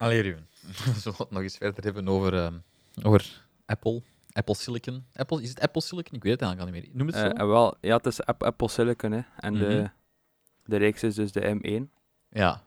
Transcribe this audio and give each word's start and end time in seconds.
Allee, 0.00 0.20
Ruben. 0.22 0.46
Zullen 0.96 1.18
we 1.18 1.22
het 1.22 1.30
nog 1.30 1.42
eens 1.42 1.56
verder 1.56 1.84
hebben 1.84 2.08
over, 2.08 2.34
ehm, 2.34 2.58
over 3.02 3.44
Apple? 3.66 4.02
Apple 4.32 4.54
Silicon. 4.54 5.04
Apple, 5.14 5.42
is 5.42 5.48
het 5.48 5.60
Apple 5.60 5.82
Silicon? 5.82 6.14
Ik 6.14 6.22
weet 6.22 6.32
het 6.32 6.42
eigenlijk 6.42 6.70
al 6.74 6.80
niet 6.80 6.86
meer. 6.88 6.96
Noem 6.98 7.06
het 7.06 7.16
zo? 7.16 7.26
Eh, 7.26 7.46
wel, 7.46 7.76
ja, 7.80 7.96
het 7.96 8.06
is 8.06 8.22
App- 8.24 8.42
Apple 8.42 8.68
Silicon, 8.68 9.12
hè. 9.12 9.20
En 9.36 9.52
Mhm. 9.52 9.62
de, 9.62 9.90
de 10.64 10.76
reeks 10.76 11.02
is 11.02 11.14
dus 11.14 11.32
de 11.32 11.40
M1. 11.60 11.90
Ja. 12.28 12.62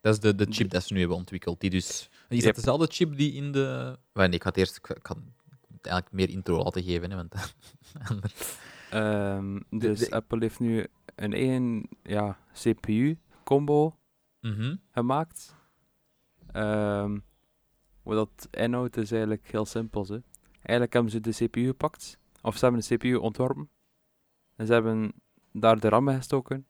Dat 0.00 0.14
is 0.14 0.20
de, 0.20 0.34
de 0.34 0.46
chip 0.50 0.70
dat 0.70 0.84
ze 0.84 0.92
nu 0.92 0.98
hebben 0.98 1.16
ontwikkeld. 1.16 1.60
Die 1.60 1.70
dus... 1.70 2.08
Is 2.28 2.36
Yep. 2.36 2.44
dat 2.44 2.54
dezelfde 2.54 2.86
chip 2.86 3.16
die 3.16 3.32
in 3.32 3.52
de... 3.52 3.98
Nee, 4.12 4.28
ik 4.28 4.42
ga 4.42 4.48
het 4.48 4.58
eerst... 4.58 4.76
Ik 4.76 4.86
het 4.86 5.86
eigenlijk 5.92 6.12
meer 6.12 6.28
intro 6.30 6.62
laten 6.62 6.82
geven, 6.82 7.10
hè, 7.10 7.16
want... 7.16 7.34
Ehm, 8.90 9.60
dus 9.70 9.98
de- 9.98 10.10
Apple 10.10 10.38
heeft 10.40 10.60
nu 10.60 10.86
een 11.14 11.32
eigen 11.32 11.88
ja, 12.02 12.38
CPU-combo 12.52 13.96
Mhm. 14.40 14.76
gemaakt. 14.92 15.54
Ehm, 16.52 17.18
wat 18.02 18.16
dat 18.16 18.48
inhoudt 18.50 18.96
is 18.96 19.10
eigenlijk 19.10 19.50
heel 19.50 19.64
simpel. 19.64 20.06
Hè. 20.06 20.18
Eigenlijk 20.52 20.92
hebben 20.92 21.10
ze 21.10 21.20
de 21.20 21.30
CPU 21.30 21.66
gepakt, 21.66 22.18
of 22.42 22.56
ze 22.56 22.64
hebben 22.64 22.82
de 22.82 22.96
CPU 22.96 23.14
ontworpen. 23.14 23.70
En 24.56 24.66
ze 24.66 24.72
hebben 24.72 25.12
daar 25.52 25.80
de 25.80 25.88
RAM 25.88 26.08
gestoken. 26.08 26.66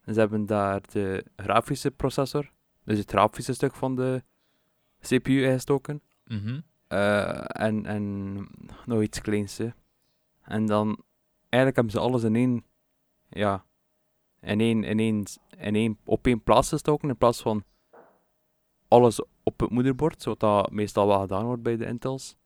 En 0.00 0.14
ze 0.14 0.20
hebben 0.20 0.46
daar 0.46 0.80
de 0.92 1.24
grafische 1.36 1.90
processor, 1.90 2.52
dus 2.84 2.98
het 2.98 3.10
grafische 3.10 3.52
stuk 3.52 3.74
van 3.74 3.96
de 3.96 4.22
CPU 5.00 5.44
ingestoken. 5.44 6.02
Mhm. 6.24 6.60
Eh, 6.86 7.44
en, 7.46 7.86
en 7.86 8.34
nog 8.86 9.02
iets 9.02 9.20
kleins. 9.20 9.58
Hè. 9.58 9.68
En 10.42 10.66
dan, 10.66 11.04
eigenlijk 11.48 11.74
hebben 11.74 11.90
ze 11.92 11.98
alles 12.00 12.22
in 12.22 12.34
één, 12.36 12.64
ja, 13.28 13.64
in 14.40 14.60
één, 14.60 14.84
in 14.84 14.98
één, 14.98 15.24
in 15.58 15.74
één, 15.74 15.98
op 16.04 16.26
één 16.26 16.42
plaats 16.42 16.68
gestoken, 16.68 17.08
in 17.08 17.16
plaats 17.16 17.42
van 17.42 17.64
alles 18.94 19.20
op 19.42 19.60
het 19.60 19.70
moederbord, 19.70 20.24
dat 20.38 20.70
meestal 20.70 21.06
wel 21.06 21.20
gedaan 21.20 21.44
wordt 21.44 21.62
bij 21.62 21.76
de 21.76 21.84
Intels. 21.86 22.36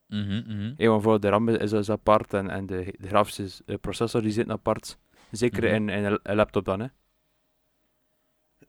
Ja, 0.77 0.91
maar 0.91 1.01
voor 1.01 1.21
de 1.21 1.29
RAM 1.29 1.49
is, 1.49 1.73
is 1.73 1.91
apart 1.91 2.35
en, 2.35 2.51
en 2.51 2.67
de, 2.67 2.95
de 2.99 3.07
grafische 3.09 3.63
processor 3.81 4.23
die 4.23 4.31
zit 4.31 4.51
apart. 4.51 4.99
Zeker 5.31 5.63
Mhm. 5.65 5.75
in, 5.75 5.89
in 5.89 6.19
een 6.23 6.37
laptop 6.37 6.65
dan, 6.65 6.81
hè. 6.81 6.87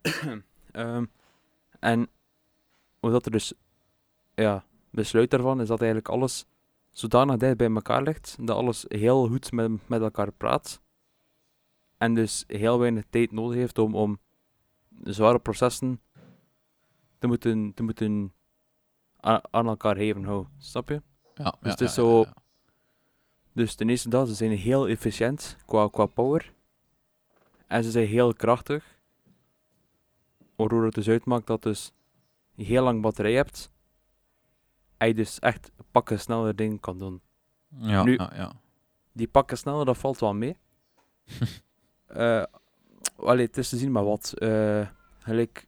Ehm, 0.71 1.05
en 1.80 2.08
hoe 2.99 3.11
dat 3.11 3.25
er 3.25 3.31
dus, 3.31 3.53
ja, 4.36 4.64
besluit 4.91 5.30
daarvan 5.31 5.61
is 5.61 5.67
dat 5.67 5.80
eigenlijk 5.80 6.09
alles 6.09 6.45
zodanig 6.91 7.38
dicht 7.38 7.58
bij 7.58 7.69
elkaar 7.69 8.03
ligt, 8.03 8.36
dat 8.39 8.55
alles 8.58 8.86
heel 8.88 9.27
goed 9.27 9.52
met, 9.52 9.71
met 9.88 10.02
elkaar 10.02 10.31
praat. 10.31 10.81
En 11.97 12.14
dus 12.16 12.43
heel 12.47 12.80
weinig 12.80 13.03
tijd 13.09 13.31
nodig 13.31 13.58
heeft 13.58 13.77
om, 13.77 13.95
om 13.95 14.19
zware 15.03 15.39
processen 15.39 16.02
moeten, 17.28 17.73
te 17.73 17.84
moeten 17.84 18.34
aan 19.52 19.67
elkaar 19.67 19.95
heven 19.95 20.23
houden. 20.23 20.52
Snap 20.58 20.89
je? 20.89 21.02
Ja, 21.36 21.56
Dus 21.61 21.72
het 21.72 21.81
is 21.81 21.94
zo-. 21.94 22.26
Dus 23.53 23.76
ten 23.76 23.89
eerste 23.89 24.09
dat, 24.09 24.28
ze 24.28 24.34
zijn 24.34 24.52
heel 24.52 24.88
efficiënt 24.88 25.58
qua, 25.66 25.88
qua 25.88 26.06
power. 26.06 26.53
En 27.67 27.84
ze 27.84 27.92
zijn 27.92 28.08
heel 28.08 28.34
krachtig. 28.34 28.98
Waardoor 30.56 30.86
het 30.86 30.94
dus 30.94 31.08
uitmaakt 31.09 31.48
dat 31.48 31.64
dus 31.64 31.92
je 32.56 32.64
heel 32.64 32.84
lang 32.84 33.02
batterij 33.02 33.33
hebt. 33.33 33.72
En 34.98 35.08
je 35.08 35.14
dus 35.14 35.39
echt 35.39 35.72
pakken 35.92 36.20
sneller 36.20 36.56
dingen 36.56 36.80
kan 36.80 36.98
doen. 36.98 37.22
Ja, 37.78 38.04
Nu- 38.04 38.14
ja, 38.17 38.31
ja. 38.36 38.52
Die 39.11 39.28
pakken 39.28 39.58
sneller, 39.58 39.86
dat 39.86 39.98
valt 39.98 40.20
wel 40.20 40.33
mee. 40.33 40.58
Eh 42.08 42.44
allee, 43.16 43.45
het 43.45 43.58
is 43.58 43.70
te 43.70 43.78
zien 43.78 43.92
maar 43.92 44.04
wat. 44.04 44.33
Eh, 44.38 44.88
gelijk, 45.20 45.66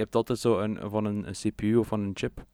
je 0.00 0.06
hebt 0.06 0.14
altijd 0.18 0.38
zo 0.38 0.58
een, 0.58 0.90
van 0.90 1.04
een, 1.04 1.26
een 1.28 1.32
CPU 1.32 1.76
of 1.76 1.86
van 1.86 2.00
een 2.00 2.10
chip. 2.16 2.46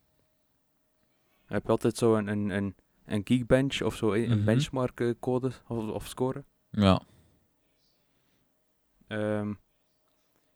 Je 1.47 1.53
hebt 1.55 1.69
altijd 1.69 1.97
zo 1.97 2.15
een, 2.15 2.27
een, 2.29 2.51
een, 2.51 2.75
een 3.05 3.21
Geekbench 3.25 3.83
of 3.83 3.95
zo, 3.95 4.13
een 4.13 4.29
Mhm. 4.37 4.45
benchmark 4.45 5.01
eh, 5.01 5.15
code 5.21 5.53
of, 5.67 5.89
of 5.89 6.07
score. 6.07 6.45
Ja. 6.71 7.01
Ehm, 9.07 9.53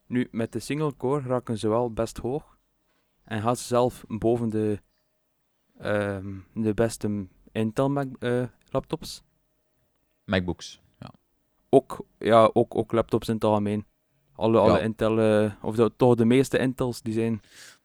nu, 0.07 0.29
met 0.31 0.53
de 0.53 0.59
single 0.59 0.97
core 0.97 1.29
raken 1.29 1.59
ze 1.59 1.69
wel 1.69 1.93
best 1.93 2.19
hoog. 2.19 2.59
En 3.25 3.43
gaan 3.43 3.57
ze 3.57 3.65
zelf 3.65 4.05
boven 4.09 4.49
de, 4.49 4.81
ehm, 5.79 6.39
de 6.55 6.75
beste 6.75 7.27
Intel 7.53 7.91
Mac, 7.91 8.09
eh, 8.19 8.45
laptops. 8.71 9.23
MacBooks. 10.25 10.81
Ja. 10.99 11.11
Ook, 11.69 12.05
ja, 12.19 12.51
ook, 12.53 12.75
ook 12.75 12.93
laptops 12.93 13.29
in 13.29 13.35
het 13.35 13.45
algemeen. 13.45 13.85
Alle, 14.41 14.59
alle 14.59 14.73
Ja. 14.73 14.79
Intel, 14.79 15.19
eh, 15.21 15.53
of 15.63 15.77
toch 15.97 16.15
de 16.15 16.25
meeste 16.25 16.59
Intels, 16.59 17.03
die 17.03 17.13
zijn... 17.13 17.41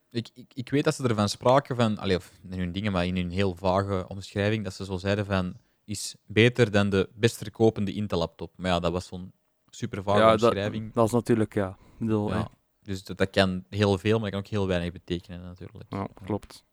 Ik, 0.09 0.29
ik, 0.33 0.51
ik 0.53 0.69
weet 0.69 0.83
dat 0.83 0.95
ze 0.95 1.07
ervan 1.07 1.29
spraken 1.29 1.75
van, 1.75 1.97
allee, 1.97 2.15
of 2.15 2.31
in 2.49 2.59
hun 2.59 2.71
dingen, 2.71 2.91
maar 2.91 3.05
in 3.05 3.15
hun 3.15 3.29
heel 3.29 3.55
vage 3.55 4.05
omschrijving, 4.07 4.63
dat 4.63 4.73
ze 4.73 4.85
zo 4.85 4.97
zeiden 4.97 5.25
van, 5.25 5.53
is 5.85 6.15
beter 6.25 6.71
dan 6.71 6.89
de 6.89 7.09
best 7.15 7.37
verkopende 7.37 7.93
Intel-laptop. 7.93 8.51
Maar 8.55 8.71
ja, 8.71 8.79
dat 8.79 8.91
was 8.91 9.07
zo'n 9.07 9.31
super 9.69 10.03
vage 10.03 10.19
ja, 10.19 10.31
dat, 10.31 10.43
omschrijving. 10.43 10.93
dat 10.93 11.05
is 11.05 11.11
natuurlijk, 11.11 11.53
ja. 11.53 11.77
Bedoel, 11.97 12.29
ja. 12.29 12.47
Dus 12.81 13.03
dat, 13.03 13.17
dat 13.17 13.29
kan 13.29 13.63
heel 13.69 13.97
veel, 13.97 14.19
maar 14.19 14.31
dat 14.31 14.31
kan 14.31 14.39
ook 14.39 14.47
heel 14.59 14.67
weinig 14.67 14.91
betekenen, 14.91 15.41
natuurlijk. 15.41 15.85
Ja, 15.89 16.07
klopt. 16.25 16.63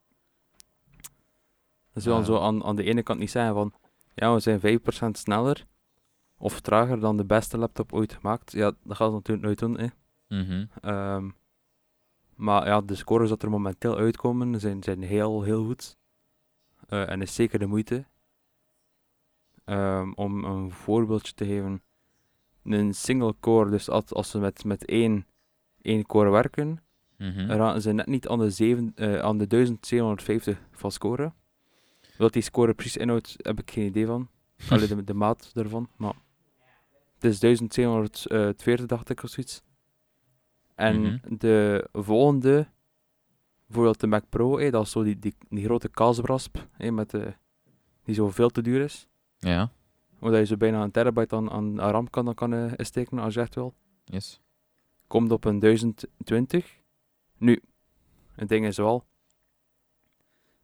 Je 1.93 2.01
dan 2.01 2.19
Ja. 2.19 2.25
zo 2.25 2.39
aan, 2.39 2.65
aan 2.65 2.77
de 2.77 2.83
ene 2.85 3.03
kant 3.03 3.19
niet 3.19 3.31
zeggen 3.31 3.55
van, 3.55 3.73
ja, 4.15 4.35
we 4.35 4.41
zijn 4.41 4.61
5% 4.61 5.11
sneller 5.13 5.67
of 6.43 6.61
trager 6.61 7.01
dan 7.01 7.17
de 7.17 7.25
beste 7.25 7.59
laptop 7.59 7.93
ooit 7.93 8.13
gemaakt. 8.13 8.53
Ja, 8.53 8.73
dat 8.83 8.97
gaat 8.97 9.13
het 9.13 9.15
natuurlijk 9.29 9.47
nooit 9.47 9.59
doen, 9.59 9.79
hè. 9.79 9.87
Mhm. 10.29 10.67
Ehm, 10.81 11.31
maar 12.35 12.67
ja, 12.67 12.81
de 12.81 12.95
scores 12.95 13.29
dat 13.29 13.43
er 13.43 13.51
momenteel 13.51 13.97
uitkomen 13.97 14.61
zijn, 14.61 14.83
zijn 14.83 15.03
heel, 15.03 15.43
heel 15.43 15.65
goed. 15.65 15.97
Eh, 16.89 17.11
en 17.11 17.23
is 17.23 17.35
zeker 17.35 17.59
de 17.59 17.67
moeite. 17.67 18.05
Ehm, 19.65 20.13
om 20.15 20.45
een 20.45 20.71
voorbeeldje 20.73 21.33
te 21.35 21.45
geven. 21.47 21.83
Een 22.65 22.95
single 22.95 23.35
core, 23.41 23.71
dus 23.71 23.89
als, 23.89 24.13
als 24.13 24.31
ze 24.31 24.39
met, 24.39 24.65
met 24.65 24.85
één, 24.85 25.27
één 25.83 26.07
core 26.07 26.31
werken, 26.31 26.83
Mhm. 27.19 27.51
raken 27.51 27.83
ze 27.83 27.93
net 27.93 28.07
niet 28.07 28.29
aan 28.29 28.39
de, 28.39 28.51
zeven, 28.51 28.93
eh, 28.95 29.19
aan 29.19 29.39
de 29.39 29.47
1750 29.47 30.59
van 30.73 30.91
scoren. 30.93 31.35
Wat 32.19 32.33
die 32.33 32.43
score 32.43 32.75
precies 32.75 32.97
inhoudt, 32.97 33.35
heb 33.37 33.61
ik 33.61 33.71
geen 33.71 33.87
idee 33.87 34.07
van. 34.07 34.29
Alleen 34.71 34.89
de, 34.89 35.05
de 35.05 35.15
maat 35.15 35.51
daarvan. 35.55 35.89
Maar 35.97 36.15
het 37.23 37.33
is 37.33 37.39
1740, 37.41 38.87
dacht 38.87 39.09
ik, 39.11 39.23
of 39.23 39.31
zoiets. 39.31 39.63
En 40.75 41.01
Mhm. 41.03 41.19
de 41.39 41.89
volgende, 41.93 42.69
bijvoorbeeld 43.67 44.01
de 44.01 44.07
Mac 44.07 44.25
Pro, 44.29 44.59
eh, 44.59 44.73
dat 44.73 44.85
is 44.85 44.91
zo 44.91 45.03
die, 45.03 45.19
die, 45.19 45.35
die 45.49 45.65
grote 45.65 45.89
kaasbrasp, 45.89 46.67
eh, 46.79 46.91
met 46.93 47.11
de, 47.11 47.35
die 48.05 48.15
zo 48.15 48.29
veel 48.31 48.49
te 48.51 48.63
duur 48.63 48.81
is. 48.81 49.07
Ja, 49.39 49.71
Waar 50.19 50.39
je 50.39 50.47
zo 50.47 50.57
bijna 50.57 50.83
een 50.83 50.91
terabyte 50.91 51.37
aan, 51.37 51.51
aan 51.51 51.81
aan 51.81 51.91
RAM 51.91 52.11
kan, 52.11 52.35
kan 52.35 52.53
eh, 52.53 52.73
insteken, 52.77 53.19
als 53.19 53.35
je 53.35 53.41
echt 53.41 53.55
wil. 53.55 53.75
yes. 54.05 54.41
komt 55.07 55.31
op 55.33 55.45
een 55.45 55.59
1020. 55.59 56.81
Nu, 57.39 57.63
het 58.35 58.49
ding 58.49 58.67
is 58.67 58.77
wel 58.77 59.05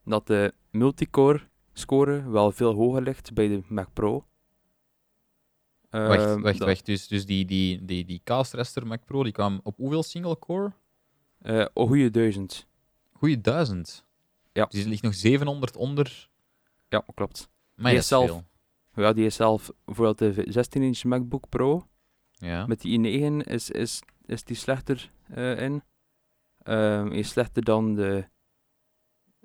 dat 0.04 0.26
de 0.26 0.54
multicore 0.70 1.40
score 1.72 2.30
wel 2.30 2.52
veel 2.52 2.74
hoger 2.74 3.02
ligt 3.02 3.34
bij 3.34 3.48
de 3.48 3.62
Mac 3.68 3.88
Pro. 3.92 4.26
Wacht, 5.90 6.20
Ehm, 6.20 6.40
wacht, 6.40 6.58
dat- 6.58 6.68
wacht. 6.68 6.86
Dus, 6.86 7.08
dus 7.08 7.26
die, 7.26 7.44
die, 7.44 7.84
die, 7.84 8.04
die 8.04 8.22
Mac 8.84 9.04
Pro, 9.04 9.22
die 9.22 9.32
kwam 9.32 9.60
op 9.62 9.76
hoeveel 9.76 10.02
single 10.02 10.38
core? 10.38 10.72
eh, 11.38 11.56
een 11.74 11.86
goede 11.86 12.10
1000. 12.10 12.66
Goeie 13.12 13.40
duizend. 13.40 14.04
Ja. 14.52 14.64
Dus 14.64 14.80
die 14.80 14.88
ligt 14.88 15.02
nog 15.02 15.14
700 15.14 15.76
onder. 15.76 16.28
Ja, 16.88 17.04
klopt. 17.14 17.48
Maar 17.74 17.90
Die 17.90 18.00
is 18.00 18.06
zelf- 18.08 18.26
veel. 18.26 18.44
Ja, 19.04 19.12
die 19.12 19.26
is 19.26 19.34
zelf, 19.34 19.70
bijvoorbeeld 19.84 20.18
de 20.34 20.52
16-inch 20.52 21.04
MacBook 21.04 21.48
Pro, 21.48 21.86
Ja. 22.32 22.66
met 22.66 22.80
die 22.80 22.98
i9 22.98 23.46
is, 23.46 23.70
is, 23.70 24.00
is 24.26 24.44
die 24.44 24.56
slechter 24.56 25.10
eh, 25.28 25.60
in. 25.60 25.82
Ehm 26.62 27.06
is 27.12 27.28
slechter 27.28 27.64
dan 27.64 27.94
de, 27.94 28.28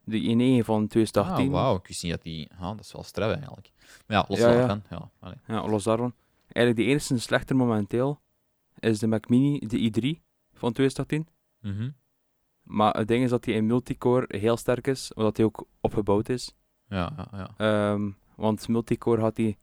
de 0.04 0.18
i9 0.20 0.66
van 0.66 0.88
2018. 0.88 1.46
Ah, 1.46 1.52
wauw. 1.52 1.76
Ik 1.76 1.88
wist 1.88 2.04
niet 2.04 2.12
dat 2.12 2.22
die... 2.22 2.50
Ah, 2.54 2.62
dat 2.62 2.80
is 2.80 2.92
wel 2.94 3.04
straf 3.04 3.32
eigenlijk. 3.32 3.72
Maar 4.08 4.18
ja, 4.18 4.26
los 4.28 4.40
Ja, 4.40 4.50
ja. 4.52 4.58
daarvan. 4.58 4.84
Ja, 4.90 5.10
allee. 5.20 5.38
Ja, 5.48 5.68
los 5.68 5.84
daarvan. 5.84 6.14
Eigenlijk 6.54 6.76
de 6.76 6.92
enige 6.94 7.18
slechter 7.18 7.56
momenteel 7.56 8.22
is 8.80 9.00
de 9.00 9.08
Mac 9.08 9.30
Mini, 9.30 9.60
de 9.60 9.78
i3 9.78 10.22
van 10.54 10.74
2018. 10.74 11.28
Mhm. 11.60 11.90
Maar 12.64 12.98
het 12.98 13.08
ding 13.08 13.24
is 13.24 13.30
dat 13.30 13.44
die 13.44 13.54
in 13.54 13.66
multicore 13.66 14.38
heel 14.38 14.58
sterk 14.58 14.88
is, 14.88 15.14
omdat 15.14 15.38
hij 15.38 15.46
ook 15.46 15.68
opgebouwd 15.82 16.30
is. 16.30 16.56
Ja, 16.88 17.14
ja, 17.18 17.28
ja. 17.32 17.54
Ehm, 17.94 18.12
want 18.36 18.68
multicore 18.68 19.22
had 19.22 19.38
hij 19.38 19.58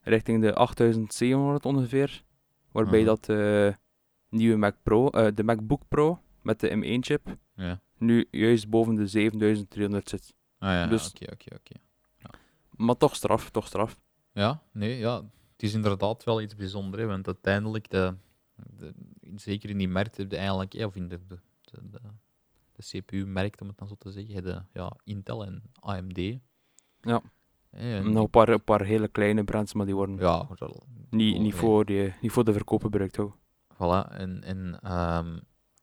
richting 0.00 0.40
de 0.42 0.54
8700 0.54 1.64
ongeveer. 1.66 2.22
Waarbij 2.72 2.98
Mhm. 2.98 3.08
dat 3.08 3.24
de 3.24 3.74
nieuwe 4.28 4.56
Mac 4.56 4.74
Pro, 4.82 5.08
eh, 5.08 5.26
de 5.34 5.44
MacBook 5.44 5.82
Pro 5.88 6.20
met 6.42 6.60
de 6.60 6.70
M1-chip, 6.70 7.36
ja. 7.54 7.80
nu 7.98 8.26
juist 8.30 8.68
boven 8.68 8.94
de 8.94 9.06
7300 9.06 10.08
zit. 10.08 10.34
Ah 10.58 10.68
ja, 10.70 10.86
Dus- 10.86 11.08
oké, 11.10 11.32
oké, 11.32 11.54
oké. 11.54 11.80
Maar 12.76 12.96
toch 12.96 13.16
straf, 13.16 13.50
toch 13.50 13.66
straf. 13.66 14.00
Ja, 14.32 14.62
nee, 14.72 14.98
ja. 14.98 15.22
Het 15.58 15.66
is 15.66 15.74
inderdaad 15.74 16.24
wel 16.24 16.40
iets 16.40 16.54
bijzonders, 16.54 17.02
hè, 17.02 17.08
want 17.08 17.26
uiteindelijk, 17.26 17.90
de, 17.90 18.14
de, 18.54 18.92
zeker 19.36 19.70
in 19.70 19.78
die 19.78 19.88
markt, 19.88 20.16
heb 20.16 20.30
je 20.30 20.36
eigenlijk, 20.36 20.74
of 20.74 20.96
in 20.96 21.08
de, 21.08 21.20
de, 21.26 21.38
de, 22.72 22.82
CPU-merkt, 22.82 23.60
om 23.60 23.68
het 23.68 23.78
dan 23.78 23.88
zo 23.88 23.94
te 23.98 24.10
zeggen. 24.10 24.42
De, 24.42 24.62
ja, 24.72 24.96
Intel 25.04 25.44
en 25.44 25.62
AMD. 25.80 26.18
Ja. 27.00 27.22
En 27.70 28.12
Nog 28.12 28.24
een 28.24 28.30
paar, 28.30 28.48
een 28.48 28.64
paar 28.64 28.84
hele 28.84 29.08
kleine 29.08 29.44
brands, 29.44 29.72
maar 29.72 29.86
die 29.86 29.94
worden 29.94 30.16
ja, 30.16 30.48
wel, 30.58 30.86
niet, 31.10 31.10
niet, 31.10 31.40
nee. 31.40 31.54
voor 31.54 31.84
die, 31.84 32.14
niet 32.20 32.32
voor 32.32 32.44
de 32.44 32.52
verkoop 32.52 32.82
gebruikt. 32.82 33.16
Hoor. 33.16 33.36
Voilà, 33.74 34.10
en, 34.10 34.42
en, 34.42 34.78
ehm, 34.82 35.38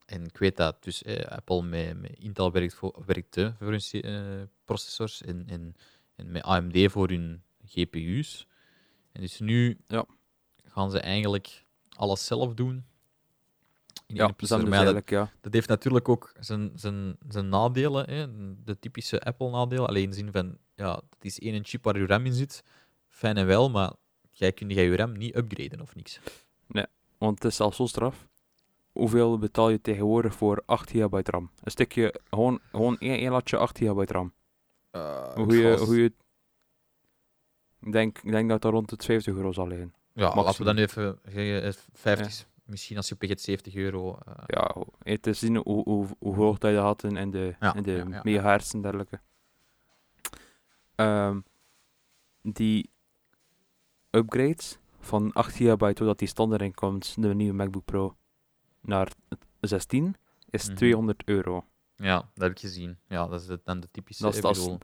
en 0.06 0.26
ik 0.26 0.38
weet 0.38 0.58
dat 0.58 0.84
dus 0.84 1.04
eh, 1.04 1.26
Apple 1.26 1.64
met, 1.64 2.02
met 2.02 2.16
Intel 2.20 2.52
werkt 2.52 2.74
voor, 2.74 3.04
werkte 3.06 3.56
voor 3.60 3.68
hun 3.68 4.02
eh, 4.02 4.48
processors 4.66 5.22
en, 5.22 5.44
en, 5.48 5.76
en 6.16 6.32
met 6.32 6.44
AMD 6.44 6.92
voor 6.92 7.10
hun 7.10 7.44
GPU's. 7.66 8.48
En 9.16 9.22
dus 9.22 9.40
nu 9.40 9.78
Ja. 9.88 10.06
gaan 10.64 10.92
ze 10.92 11.00
eigenlijk 11.00 11.66
alles 11.90 12.26
zelf 12.26 12.54
doen. 12.54 12.86
In 14.08 14.16
Ja, 14.16 14.34
dus 14.38 14.50
dat, 14.50 15.10
ja. 15.10 15.32
dat 15.42 15.54
heeft 15.54 15.68
natuurlijk 15.68 16.10
ook 16.10 16.32
zijn, 16.40 16.72
zijn, 16.76 17.18
zijn 17.30 17.50
nadelen, 17.50 18.10
hè? 18.10 18.26
de 18.64 18.80
typische 18.80 19.22
Apple-nadelen. 19.22 19.88
Alleen 19.88 20.04
in 20.04 20.10
de 20.10 20.16
zin 20.16 20.32
van, 20.32 20.58
ja, 20.76 20.96
het 20.96 21.26
is 21.26 21.40
één 21.40 21.66
chip 21.66 21.84
waar 21.84 21.98
je 21.98 22.06
RAM 22.06 22.26
in 22.26 22.34
zit, 22.34 22.64
fijn 23.08 23.38
en 23.38 23.46
wel, 23.46 23.70
maar 23.70 23.94
jij 24.32 24.52
kunt 24.52 24.72
jij 24.72 24.84
je 24.84 24.96
RAM 24.96 25.18
niet 25.18 25.36
upgraden 25.36 25.82
of 25.82 25.96
niks. 25.96 26.20
Want 27.18 27.44
het 27.44 27.52
is 27.52 27.56
zelfs 27.56 27.78
zo 27.78 27.86
straf. 27.86 28.28
Hoeveel 28.92 29.38
betaal 29.38 29.70
je 29.70 29.82
tegenwoordig 29.82 30.36
voor 30.36 30.64
8 30.66 30.90
gigabyte 30.90 31.32
RAM? 31.32 31.52
Een 31.64 31.72
stukje, 31.72 32.16
gewoon, 32.30 32.60
gewoon 32.72 32.98
één, 32.98 33.18
één 33.18 33.32
latje 33.32 33.58
8 33.58 33.78
gigabyte 33.78 34.14
RAM. 34.14 34.34
Hoe 35.36 35.58
je, 35.58 35.78
hoe 35.78 36.02
je, 36.02 36.14
ik, 37.86 37.92
denk, 37.92 38.18
ik 38.24 38.32
denk 38.32 38.50
dat 38.50 38.62
dat 38.62 38.72
rond 38.72 38.90
de 38.90 38.96
50 39.06 39.34
euro 39.36 39.52
zal 39.52 39.68
liggen. 39.68 39.94
Ja, 40.14 40.22
laten 40.24 40.38
we 40.40 40.44
Maximum. 40.44 40.76
dan 40.76 40.84
even 40.86 41.20
zeggen, 41.24 41.64
eh, 41.64 41.74
50, 41.94 42.46
misschien 42.64 42.98
als 42.98 43.08
je 43.10 43.16
het 43.20 43.42
70 43.42 43.76
euro. 43.76 44.18
eh, 44.26 44.34
Ja, 44.46 45.18
te 45.18 45.34
zien 45.34 45.56
hoe, 45.56 45.84
hoe, 45.84 46.08
hoe 46.20 46.36
hoog 46.36 46.58
dat 46.58 46.72
je 46.72 46.78
had 46.78 47.04
in, 47.04 47.16
in 47.18 47.32
de, 47.32 47.56
Ja, 47.60 47.76
in 47.76 47.84
de 47.84 48.04
ja, 48.10 48.20
megahertz 48.24 48.74
en 48.74 48.82
dergelijke. 48.82 49.20
Ehm, 50.96 51.40
die 52.42 52.90
upgrades 54.12 54.78
van 55.00 55.34
8 55.34 55.56
gigabyte, 55.56 55.94
doordat 55.94 56.20
die 56.20 56.28
standaard 56.28 56.62
inkomt, 56.62 57.16
de 57.22 57.34
nieuwe 57.36 57.54
MacBook 57.54 57.86
Pro, 57.86 58.16
naar 58.82 59.12
16, 59.60 60.16
is 60.50 60.66
Mhm. 60.68 60.76
200 60.76 61.22
euro. 61.26 61.66
ja, 61.96 62.16
dat 62.16 62.44
heb 62.44 62.52
ik 62.52 62.60
gezien. 62.60 62.98
Ja, 63.08 63.28
dat 63.28 63.42
is 63.42 63.48
de- 63.48 63.62
dan 63.64 63.80
de 63.80 63.88
typische. 63.92 64.24
Dat 64.24 64.34
is- 64.36 64.42
dat 64.42 64.56
is- 64.58 64.78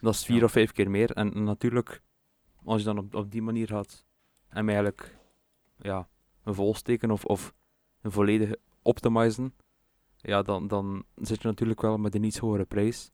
Dat 0.00 0.14
is 0.14 0.24
vier 0.24 0.44
of 0.44 0.52
vijf 0.52 0.72
keer 0.72 0.90
meer. 0.90 1.10
En 1.12 1.42
natuurlijk, 1.44 2.02
als 2.68 2.78
je 2.80 2.86
dan 2.86 2.98
op, 2.98 3.14
op 3.14 3.30
die 3.30 3.42
manier 3.42 3.66
gaat 3.66 4.06
en 4.48 4.66
eigenlijk 4.66 5.18
ja, 5.78 6.08
een 6.42 6.54
volsteken 6.54 7.10
of, 7.10 7.24
of 7.24 7.54
een 8.00 8.10
volledige 8.12 8.58
optimizen, 8.82 9.54
ja, 10.16 10.42
dan, 10.42 10.68
dan 10.68 11.04
zit 11.14 11.42
je 11.42 11.48
natuurlijk 11.48 11.80
wel 11.80 11.98
met 11.98 12.14
een 12.14 12.24
iets 12.24 12.38
hogere 12.38 12.64
prijs. 12.64 13.10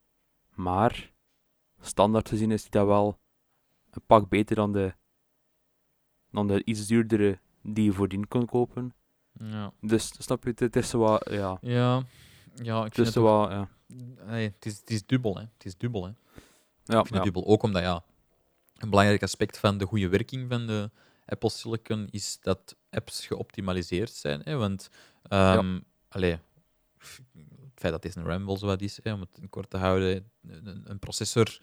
Maar 0.55 1.13
standaard 1.81 2.29
gezien 2.29 2.51
is 2.51 2.63
die 2.63 2.71
dat 2.71 2.87
wel 2.87 3.19
een 3.91 4.03
pak 4.07 4.29
beter 4.29 4.57
dan 4.57 4.73
de, 4.73 4.95
dan 6.31 6.47
de 6.47 6.65
iets 6.65 6.87
duurdere 6.87 7.39
die 7.63 7.85
je 7.85 7.93
voordien 7.93 8.29
kon 8.29 8.47
kopen. 8.47 8.95
ja. 9.33 9.73
Dus 9.81 10.13
snap 10.19 10.43
je, 10.45 10.51
het, 10.51 10.61
het 10.61 10.77
is 10.77 10.89
zo 10.89 11.19
ja, 11.31 11.59
Ja, 11.61 12.03
ja, 12.55 12.79
ik 12.79 12.85
het 12.85 12.95
vind 12.95 13.07
is 13.09 13.15
het, 13.15 13.17
ook- 13.17 13.25
wat, 13.25 13.51
ja. 13.51 13.69
nee, 14.27 14.49
het, 14.49 14.67
is, 14.67 14.79
het 14.79 14.91
is 14.91 15.07
dubbel. 15.07 15.37
Hè. 15.37 15.43
Het 15.43 15.65
is 15.65 15.77
dubbel. 15.77 16.05
Hè. 16.05 16.11
Ja, 16.85 16.99
Ik 16.99 17.07
vind 17.07 17.09
ja. 17.09 17.15
het 17.15 17.25
dubbel. 17.25 17.47
Ook 17.47 17.63
omdat 17.63 17.83
ja, 17.83 18.05
een 18.79 18.91
belangrijk 18.91 19.23
aspect 19.23 19.59
van 19.59 19.79
de 19.79 19.87
goede 19.87 20.09
werking 20.09 20.49
van 20.51 20.67
de 20.67 20.91
Apple 21.27 21.51
Silicon 21.51 22.09
is 22.11 22.39
dat 22.41 22.77
apps 22.91 23.27
geoptimaliseerd 23.27 24.11
zijn. 24.13 24.41
Hè? 24.45 24.57
Want 24.57 24.89
allee, 26.09 26.39
f- 27.03 27.21
het 27.35 27.81
feit 27.83 27.93
dat 27.93 28.03
dit 28.03 28.17
een 28.17 28.25
RAM 28.25 28.47
wel 28.47 28.57
zo 28.57 28.67
wat 28.67 28.81
is, 28.81 28.99
hè, 29.03 29.13
om 29.13 29.21
het 29.21 29.39
in 29.41 29.49
kort 29.51 29.71
te 29.71 29.77
houden, 29.77 30.31
een, 30.49 30.83
een 30.85 30.99
processor, 30.99 31.59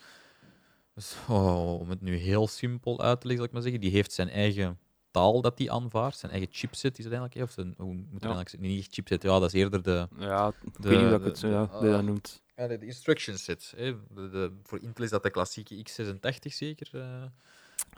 dus, 0.93 1.15
oh, 1.29 1.79
om 1.79 1.89
het 1.89 2.01
nu 2.01 2.15
heel 2.15 2.47
simpel 2.47 3.01
uit 3.01 3.21
te 3.21 3.27
leggen, 3.27 3.35
zal 3.37 3.45
ik 3.45 3.51
maar 3.51 3.61
zeggen, 3.61 3.81
die 3.81 3.91
heeft 3.91 4.11
zijn 4.11 4.29
eigen 4.29 4.79
taal 5.11 5.41
dat 5.41 5.57
die 5.57 5.71
aanvaardt, 5.71 6.17
zijn 6.17 6.31
eigen 6.31 6.49
chipset 6.51 6.97
is 6.97 7.03
het 7.05 7.13
eigenlijk, 7.13 7.33
hè, 7.33 7.41
of 7.43 7.51
zijn, 7.51 7.73
hoe 7.77 7.93
moet 7.93 8.23
Ja. 8.23 8.33
eigenlijk 8.33 8.63
niet 8.63 8.87
chipset, 8.91 9.21
ja, 9.23 9.39
dat 9.39 9.53
is 9.53 9.59
eerder 9.59 9.83
de, 9.83 10.07
ja, 10.19 10.47
ik 10.47 10.81
de- 10.81 10.89
weet 10.89 10.97
niet 10.99 11.07
hoe 11.09 11.17
ik 11.17 11.23
het 11.23 11.39
ja, 11.39 11.49
dat 11.65 11.71
ah. 11.83 11.99
noemt. 12.03 12.41
De, 12.67 12.77
de 12.77 12.85
instruction 12.85 13.37
set. 13.37 13.73
Hè. 13.75 13.93
De, 14.13 14.29
de, 14.29 14.51
voor 14.63 14.79
Intel 14.81 15.03
is 15.03 15.09
dat 15.09 15.23
de 15.23 15.29
klassieke 15.29 15.75
x86 15.89 16.39
zeker. 16.53 16.89
Dat 16.91 17.31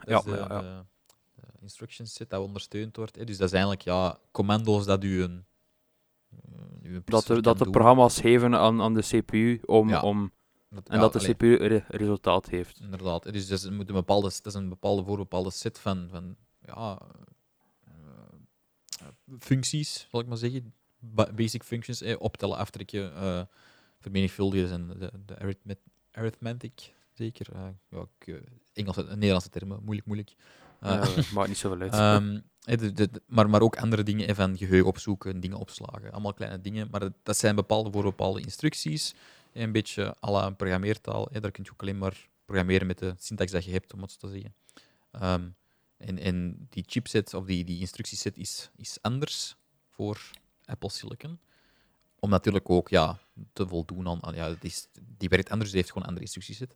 Ja, 0.08 0.18
is 0.18 0.24
de, 0.24 0.30
ja, 0.30 0.86
instruction 1.60 2.06
set 2.06 2.30
dat 2.30 2.42
ondersteund 2.42 2.96
wordt. 2.96 3.16
Hè. 3.16 3.24
Dus 3.24 3.36
dat 3.36 3.46
is 3.46 3.52
eigenlijk 3.52 3.82
ja, 3.82 4.18
commando's 4.30 4.84
dat 4.86 5.04
u 5.04 5.22
een. 5.22 5.44
eh, 6.30 6.38
uw 6.82 7.00
dat 7.04 7.26
dat 7.42 7.58
de 7.58 7.70
programma's 7.70 8.20
geven 8.20 8.54
aan, 8.54 8.80
aan 8.82 8.94
de 8.94 9.02
CPU 9.02 9.60
om, 9.64 9.88
Ja. 9.88 10.00
om, 10.02 10.32
Dat- 10.70 10.88
en 10.88 10.94
ja, 10.94 11.00
dat 11.00 11.12
de 11.12 11.18
allee, 11.18 11.34
CPU 11.34 11.54
re- 11.54 11.84
resultaat 11.88 12.48
heeft. 12.48 12.80
Inderdaad. 12.80 13.32
Dus 13.32 13.46
dat 13.46 13.58
is, 13.58 13.64
een 13.64 13.76
bepaalde, 13.86 14.28
dat 14.28 14.46
is 14.46 14.54
een 14.54 14.68
bepaalde 14.68 15.02
voor 15.02 15.12
een 15.12 15.18
bepaalde 15.18 15.50
set 15.50 15.78
van, 15.78 16.08
van 16.10 16.36
ja, 16.60 17.00
eh, 17.84 19.08
functies, 19.38 20.06
zal 20.10 20.20
ik 20.20 20.26
maar 20.26 20.36
zeggen. 20.36 20.74
Ba- 20.98 21.32
basic 21.32 21.62
functions, 21.62 22.00
eh, 22.00 22.16
optellen, 22.20 22.56
aftrekken, 22.56 23.14
eh 23.14 23.42
vermenigvuldigen 24.04 24.70
en 24.70 24.98
de, 24.98 25.10
de 25.26 25.38
arithmet, 25.38 25.78
arithmetic, 26.12 26.92
zeker. 27.12 27.46
eh, 27.54 27.66
ja, 27.88 28.06
ik, 28.18 28.26
eh, 28.26 28.34
Engelse, 28.72 29.02
Nederlandse 29.02 29.50
termen, 29.50 29.78
moeilijk, 29.82 30.06
moeilijk. 30.06 30.34
Eh, 30.80 31.16
Eh, 31.16 31.32
maakt 31.32 31.48
niet 31.48 31.58
zoveel 31.58 31.80
uit. 31.80 31.92
Eh, 32.64 32.78
de- 32.78 32.92
de- 32.92 33.10
de- 33.10 33.22
maar, 33.26 33.50
maar 33.50 33.60
ook 33.60 33.76
andere 33.76 34.02
dingen, 34.02 34.28
eh, 34.28 34.34
van 34.34 34.56
geheugen 34.56 34.86
opzoeken, 34.88 35.40
dingen 35.40 35.58
opslagen. 35.58 36.12
Allemaal 36.12 36.34
kleine 36.34 36.60
dingen, 36.60 36.88
maar 36.90 37.00
dat, 37.00 37.12
dat 37.22 37.36
zijn 37.36 37.54
bepaalde 37.54 37.90
voor 37.92 38.02
bepaalde 38.02 38.40
instructies. 38.40 39.14
Eh, 39.52 39.62
Een 39.62 39.72
beetje 39.72 40.14
à 40.26 40.30
la 40.30 40.46
een 40.46 40.56
programmeertaal. 40.56 41.30
eh, 41.30 41.40
Daar 41.40 41.50
kun 41.50 41.64
je 41.64 41.70
ook 41.72 41.80
alleen 41.82 41.98
maar 41.98 42.28
programmeren 42.44 42.86
met 42.86 42.98
de 42.98 43.14
syntax 43.18 43.50
dat 43.52 43.64
je 43.64 43.70
hebt, 43.70 43.92
om 43.94 44.02
het 44.02 44.10
zo 44.10 44.16
te 44.18 44.28
zeggen. 44.28 44.54
Ehm, 45.10 45.48
en, 45.96 46.18
en 46.18 46.66
die 46.70 46.84
chipset 46.86 47.34
of 47.34 47.44
die, 47.46 47.64
die 47.64 47.80
instructieset 47.80 48.36
is, 48.38 48.70
is 48.76 48.98
anders 49.00 49.56
voor 49.90 50.20
Apple 50.64 50.90
Silicon. 50.90 51.38
Om 52.20 52.30
natuurlijk 52.30 52.70
ook 52.70 52.88
ja, 52.88 53.18
te 53.52 53.68
voldoen 53.68 54.08
aan. 54.08 54.34
ja, 54.34 54.54
is, 54.60 54.88
die 55.18 55.28
werkt 55.28 55.50
anders, 55.50 55.70
die 55.70 55.78
heeft 55.78 55.92
gewoon 55.92 56.08
andere 56.08 56.24
instructieset. 56.24 56.74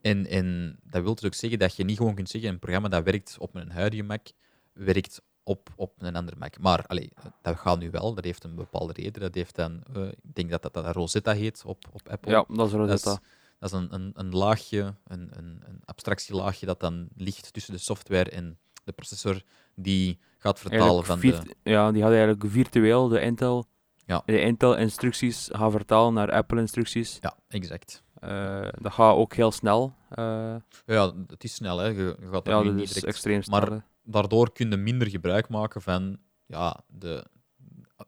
En, 0.00 0.26
en 0.26 0.78
dat 0.82 1.02
wil 1.02 1.14
dus 1.14 1.24
ook 1.24 1.34
zeggen 1.34 1.58
dat 1.58 1.76
je 1.76 1.84
niet 1.84 1.96
gewoon 1.96 2.14
kunt 2.14 2.28
zeggen: 2.28 2.50
een 2.50 2.58
programma 2.58 2.88
dat 2.88 3.04
werkt 3.04 3.36
op 3.38 3.54
een 3.54 3.70
huidige 3.70 4.02
Mac, 4.02 4.26
werkt 4.72 5.22
op, 5.42 5.68
op 5.76 5.92
een 5.98 6.16
andere 6.16 6.36
Mac. 6.36 6.58
Maar 6.58 6.86
allee, 6.86 7.12
dat 7.42 7.56
gaat 7.56 7.78
nu 7.78 7.90
wel, 7.90 8.14
dat 8.14 8.24
heeft 8.24 8.44
een 8.44 8.54
bepaalde 8.54 8.92
reden. 8.92 9.20
Dat 9.20 9.34
heeft 9.34 9.54
dan, 9.54 9.82
eh, 9.94 10.08
ik 10.08 10.34
denk 10.34 10.50
dat 10.50 10.62
dat, 10.62 10.74
dat 10.74 10.94
Rosetta 10.94 11.32
heet 11.32 11.62
op, 11.66 11.84
op 11.92 12.08
Apple. 12.08 12.30
ja, 12.30 12.44
dat 12.48 12.66
is 12.66 12.72
dat 12.72 12.80
is, 12.80 12.90
Rosetta. 12.90 13.20
dat 13.58 13.72
is 13.72 13.78
een, 13.78 13.94
een, 13.94 14.10
een 14.14 14.34
laagje, 14.34 14.94
een, 15.06 15.30
een, 15.32 15.62
een 15.66 15.80
abstractielaagje 15.84 16.66
dat 16.66 16.80
dan 16.80 17.08
ligt 17.16 17.52
tussen 17.52 17.72
de 17.72 17.78
software 17.78 18.30
en 18.30 18.58
de 18.84 18.92
processor, 18.92 19.42
die 19.74 20.18
gaat 20.38 20.58
vertalen 20.60 21.04
Eigenlijk 21.04 21.06
van 21.06 21.54
de... 21.62 21.70
Ja, 21.70 21.92
die 21.92 22.02
gaat 22.02 22.10
eigenlijk 22.10 22.44
virtueel 22.46 23.08
de 23.08 23.20
Intel, 23.20 23.66
Ja. 24.06 24.22
de 24.26 24.40
Intel-instructies 24.40 25.48
gaan 25.52 25.70
vertalen 25.70 26.14
naar 26.14 26.32
Apple-instructies. 26.32 27.18
Ja, 27.20 27.36
exact. 27.48 28.02
Eh, 28.20 28.68
dat 28.80 28.92
gaat 28.92 29.14
ook 29.16 29.34
heel 29.34 29.52
snel. 29.52 29.94
eh, 30.10 30.56
Ja, 30.86 31.12
het 31.26 31.44
is 31.44 31.54
snel, 31.54 31.78
hè. 31.78 31.86
Je, 31.86 32.16
je 32.20 32.28
gaat 32.32 32.46
ja, 32.46 32.62
dat 32.62 32.64
niet 32.74 32.82
is 32.82 32.88
direct 32.88 33.06
extreem 33.06 33.42
snel. 33.42 33.60
maar- 33.60 33.70
hè. 33.70 33.78
daardoor 34.02 34.52
kun 34.52 34.70
je 34.70 34.76
minder 34.76 35.08
gebruik 35.10 35.48
maken 35.48 35.82
van 35.82 36.18
ja, 36.46 36.80
de. 36.88 37.24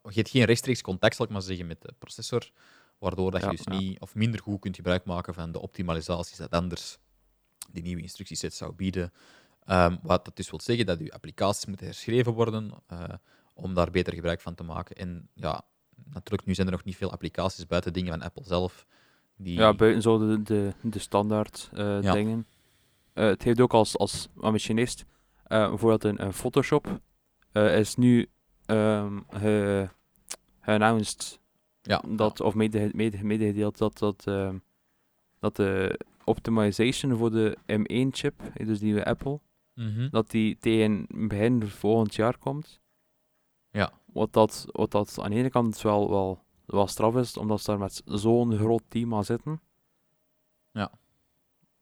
Je 0.02 0.14
hebt 0.14 0.28
geen 0.30 0.44
rechtstreeks 0.44 0.80
contact, 0.82 1.16
zal 1.16 1.24
ik 1.24 1.30
maar 1.32 1.42
zeggen, 1.42 1.66
met 1.66 1.82
de 1.82 1.92
processor, 1.98 2.50
waardoor 2.98 3.30
dat 3.30 3.40
je 3.40 3.46
Ja, 3.46 3.52
dus 3.52 3.64
ja. 3.64 3.72
niet 3.78 4.00
of 4.00 4.14
minder 4.14 4.40
goed 4.40 4.60
kunt 4.60 4.76
gebruik 4.76 5.04
maken 5.04 5.34
van 5.34 5.52
de 5.52 5.60
optimalisaties 5.60 6.36
dat 6.36 6.50
anders 6.50 6.98
die 7.72 7.82
nieuwe 7.82 8.02
instructieset 8.02 8.54
zou 8.54 8.72
bieden. 8.72 9.12
Ehm, 9.64 9.96
wat 10.02 10.24
dat 10.24 10.36
dus 10.36 10.50
wil 10.50 10.60
zeggen 10.60 10.86
dat 10.86 10.98
je 10.98 11.12
applicaties 11.12 11.66
moeten 11.66 11.86
herschreven 11.86 12.32
worden 12.32 12.70
eh, 12.86 13.04
om 13.54 13.74
daar 13.74 13.90
beter 13.90 14.14
gebruik 14.14 14.40
van 14.40 14.54
te 14.54 14.62
maken. 14.62 14.96
En 14.96 15.28
ja, 15.34 15.62
natuurlijk, 16.12 16.46
nu 16.46 16.54
zijn 16.54 16.66
er 16.66 16.72
nog 16.72 16.84
niet 16.84 16.96
veel 16.96 17.12
applicaties 17.12 17.66
buiten 17.66 17.92
dingen 17.92 18.12
van 18.12 18.22
Apple 18.22 18.44
zelf. 18.44 18.86
Die, 19.36 19.58
Ja, 19.58 19.74
buiten 19.74 20.02
zo 20.02 20.18
de, 20.18 20.42
de, 20.42 20.72
de 20.82 20.98
standaard 20.98 21.70
eh, 21.72 22.02
Ja. 22.02 22.12
dingen. 22.12 22.46
Eh, 23.12 23.24
het 23.26 23.42
heeft 23.42 23.60
ook 23.60 23.72
als, 23.72 23.98
als 23.98 24.28
machinist, 24.34 25.04
eh 25.44 25.68
bijvoorbeeld 25.68 26.04
een, 26.04 26.22
een 26.24 26.32
Photoshop, 26.32 27.00
is 27.52 27.94
nu 27.94 28.26
ehm 28.66 29.18
ge, 29.30 29.88
geannounced 30.60 31.40
ja, 31.82 32.02
dat, 32.08 32.40
of 32.40 32.54
mede, 32.54 32.90
mede, 32.94 33.24
medegedeeld 33.24 33.78
dat, 33.78 33.98
dat, 33.98 34.22
ehm, 34.26 34.58
dat 35.40 35.56
de 35.56 36.00
optimization 36.24 37.16
voor 37.16 37.30
de 37.30 37.56
M1-chip, 37.66 38.34
dus 38.54 38.78
die 38.78 38.94
bij 38.94 39.04
Apple. 39.04 39.40
Mhm. 39.74 40.08
dat 40.10 40.30
die 40.30 40.56
tegen 40.60 41.06
begin 41.28 41.66
volgend 41.68 42.14
jaar 42.14 42.38
komt. 42.38 42.80
Wat 44.12 44.32
dat, 44.32 44.64
wat 44.72 44.90
dat 44.90 45.18
aan 45.20 45.30
de 45.30 45.36
ene 45.36 45.50
kant 45.50 45.80
wel, 45.82 46.10
wel, 46.10 46.44
wel 46.66 46.86
straf 46.86 47.16
is, 47.16 47.36
omdat 47.36 47.60
ze 47.60 47.66
daar 47.70 47.78
met 47.78 48.02
zo'n 48.04 48.56
groot 48.56 48.82
team 48.88 49.14
aan 49.14 49.24
zitten. 49.24 49.60
Ja. 50.72 50.90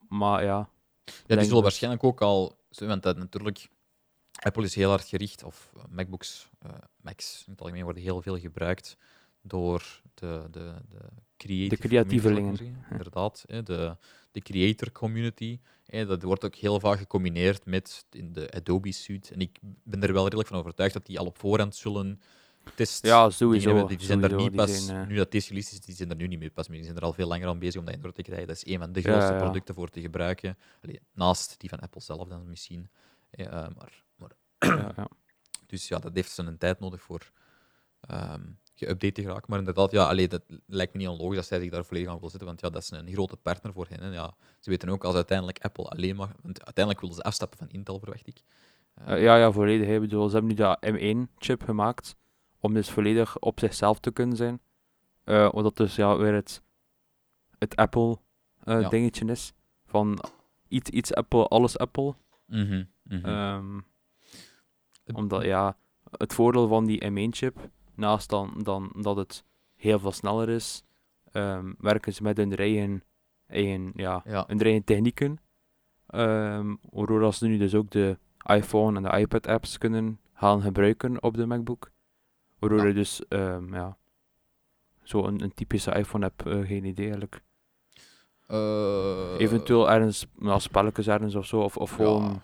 Maar 0.08 0.44
ja, 0.44 0.56
Ja, 1.04 1.12
die 1.26 1.36
zullen 1.36 1.48
dat- 1.50 1.62
waarschijnlijk 1.62 2.04
ook 2.04 2.20
al, 2.20 2.56
want 2.70 3.02
dat 3.02 3.16
natuurlijk, 3.16 3.68
Apple 4.42 4.62
is 4.64 4.74
heel 4.74 4.88
hard 4.88 5.04
gericht, 5.08 5.42
of 5.44 5.72
eh, 5.76 5.82
MacBooks, 5.88 6.48
eh, 6.58 6.70
Macs 7.00 7.42
in 7.46 7.52
het 7.52 7.60
algemeen 7.60 7.84
worden 7.84 8.02
heel 8.02 8.22
veel 8.22 8.38
gebruikt 8.38 8.96
door 9.46 10.02
de, 10.14 10.46
de, 10.50 10.74
de, 10.88 10.98
creative 11.36 11.82
De 11.82 11.88
creatievelingen. 11.88 12.52
maar. 12.52 12.90
Inderdaad, 12.90 13.44
hè, 13.46 13.62
de, 13.62 13.96
de 14.32 14.40
creator 14.40 14.92
community. 14.92 15.60
Hè, 15.86 16.06
dat 16.06 16.22
wordt 16.22 16.44
ook 16.44 16.54
heel 16.54 16.80
vaak 16.80 16.98
gecombineerd 16.98 17.64
met 17.64 18.06
in 18.10 18.32
de 18.32 18.50
Adobe 18.50 18.92
suite. 18.92 19.34
En 19.34 19.40
ik 19.40 19.58
ben 19.82 20.02
er 20.02 20.12
wel 20.12 20.22
redelijk 20.22 20.48
van 20.48 20.58
overtuigd 20.58 20.92
dat 20.92 21.06
die 21.06 21.18
al 21.18 21.26
op 21.26 21.38
voorhand 21.38 21.76
zullen 21.76 22.20
testen. 22.74 23.08
Ja, 23.08 23.30
sowieso. 23.30 23.76
hebben. 23.76 23.96
Die 23.96 24.06
zijn 24.06 24.22
er 24.22 24.30
sowieso, 24.30 24.48
niet 24.48 24.56
pas, 24.56 24.86
zijn, 24.86 25.02
eh, 25.02 25.06
nu 25.08 25.16
dat 25.16 25.30
deze 25.30 25.48
release 25.48 25.72
is, 25.72 25.80
die 25.80 25.94
zijn 25.94 26.10
er 26.10 26.16
nu 26.16 26.26
niet 26.26 26.38
mee 26.38 26.50
pas 26.50 26.68
mee. 26.68 26.76
Die 26.76 26.86
zijn 26.86 26.98
er 26.98 27.04
al 27.04 27.12
veel 27.12 27.28
langer 27.28 27.48
aan 27.48 27.58
bezig 27.58 27.80
om 27.80 27.86
dat 27.86 27.94
in 27.94 28.00
orde 28.00 28.14
te 28.14 28.22
krijgen. 28.22 28.46
Dat 28.46 28.56
is 28.56 28.66
een 28.66 28.78
van 28.78 28.92
de 28.92 29.00
grootste 29.00 29.32
ja. 29.32 29.38
producten 29.38 29.74
voor 29.74 29.88
te 29.88 30.00
gebruiken. 30.00 30.58
Allee, 30.82 31.00
naast 31.12 31.54
die 31.58 31.68
van 31.68 31.80
Apple 31.80 32.00
zelf 32.00 32.28
dan 32.28 32.48
misschien. 32.48 32.90
Eh, 33.30 33.46
maar, 33.50 34.02
maar, 34.16 34.32
ja, 34.58 34.92
ja. 34.96 35.08
dus 35.66 35.88
ja, 35.88 35.98
dat 35.98 36.14
heeft 36.14 36.30
zijn 36.30 36.58
tijd 36.58 36.80
nodig 36.80 37.02
voor 37.02 37.32
ehm 38.00 38.42
geüpdate 38.84 39.12
te 39.12 39.22
geraken. 39.22 39.44
Maar 39.46 39.58
inderdaad, 39.58 39.90
ja, 39.90 40.04
allee, 40.06 40.28
dat 40.28 40.42
lijkt 40.66 40.92
me 40.92 40.98
niet 40.98 41.08
onlogisch 41.08 41.36
dat 41.36 41.46
zij 41.46 41.60
zich 41.60 41.70
daar 41.70 41.84
volledig 41.84 42.10
aan 42.10 42.18
wil 42.20 42.28
zetten. 42.30 42.48
Want 42.48 42.60
ja, 42.60 42.70
dat 42.70 42.82
is 42.82 42.90
een 42.90 43.12
grote 43.12 43.36
partner 43.36 43.72
voor 43.72 43.86
hen. 43.88 44.00
En 44.00 44.12
ja, 44.12 44.34
ze 44.60 44.70
weten 44.70 44.88
ook 44.88 45.04
als 45.04 45.14
uiteindelijk 45.14 45.58
Apple 45.64 45.84
alleen 45.84 46.16
maar... 46.16 46.32
Want 46.42 46.64
uiteindelijk 46.64 47.00
willen 47.00 47.16
ze 47.16 47.22
afstappen 47.22 47.58
van 47.58 47.68
Intel, 47.70 47.98
verwacht 47.98 48.26
ik. 48.26 48.42
Eh, 48.94 49.12
Eh, 49.14 49.22
ja, 49.22 49.36
ja, 49.36 49.52
volledig. 49.52 49.86
hè. 49.86 49.94
Ik 49.94 50.00
bedoel, 50.00 50.28
ze 50.28 50.32
hebben 50.36 50.50
nu 50.50 50.56
dat 50.56 50.86
M1-chip 50.86 51.62
gemaakt 51.62 52.16
om 52.60 52.74
dus 52.74 52.90
volledig 52.90 53.38
op 53.38 53.60
zichzelf 53.60 53.98
te 54.00 54.10
kunnen 54.10 54.36
zijn. 54.36 54.60
Eh 55.24 55.52
wat 55.52 55.76
dus 55.76 55.96
ja, 55.96 56.16
weer 56.16 56.34
het, 56.34 56.62
het 57.58 57.76
Apple-dingetje 57.76 59.24
Ja. 59.26 59.32
is. 59.32 59.52
Van 59.86 60.18
iets, 60.68 60.90
iets 60.90 61.14
Apple, 61.14 61.46
alles 61.48 61.78
Apple. 61.78 62.14
Ehm, 63.08 63.80
Het- 65.04 65.16
omdat 65.16 65.42
ja, 65.44 65.76
het 66.10 66.34
voordeel 66.34 66.68
van 66.68 66.84
die 66.86 67.04
M1-chip, 67.10 67.70
naast 67.96 68.28
dan, 68.30 68.60
dan 68.62 68.92
dat 69.00 69.16
het 69.16 69.44
heel 69.74 69.98
veel 69.98 70.12
sneller 70.12 70.48
is, 70.48 70.82
ehm, 71.32 71.72
werken 71.78 72.12
ze 72.14 72.22
met 72.22 72.36
hun 72.36 72.56
eigen, 72.56 73.02
eigen, 73.46 73.92
ja, 73.94 74.22
Ja, 74.24 74.44
hun 74.46 74.60
eigen 74.60 74.84
technieken. 74.84 75.38
Ehm 76.06 76.74
waardoor 76.90 77.34
ze 77.34 77.46
nu 77.46 77.58
dus 77.58 77.74
ook 77.74 77.90
de 77.90 78.18
iPhone 78.44 78.96
en 78.96 79.02
de 79.02 79.18
iPad 79.18 79.46
apps 79.46 79.78
kunnen 79.78 80.20
gaan 80.32 80.60
gebruiken 80.62 81.22
op 81.22 81.36
de 81.36 81.46
MacBook. 81.46 81.90
Waardoor 82.58 82.78
Ja. 82.80 82.86
je 82.86 82.92
dus, 82.94 83.28
ehm, 83.28 83.74
ja, 83.74 83.96
zo 85.02 85.24
een, 85.24 85.42
een 85.42 85.54
typische 85.54 85.94
iPhone 85.94 86.24
hebt, 86.24 86.46
eh, 86.46 86.66
geen 86.66 86.84
idee 86.84 87.04
eigenlijk. 87.04 87.42
eh, 88.46 89.34
Eventueel 89.40 89.90
ergens, 89.90 90.26
ja, 90.40 90.58
spelletjes 90.58 91.06
ergens 91.08 91.34
of 91.34 91.46
zo, 91.46 91.60
of, 91.60 91.76
of 91.76 91.90
gewoon... 91.90 92.42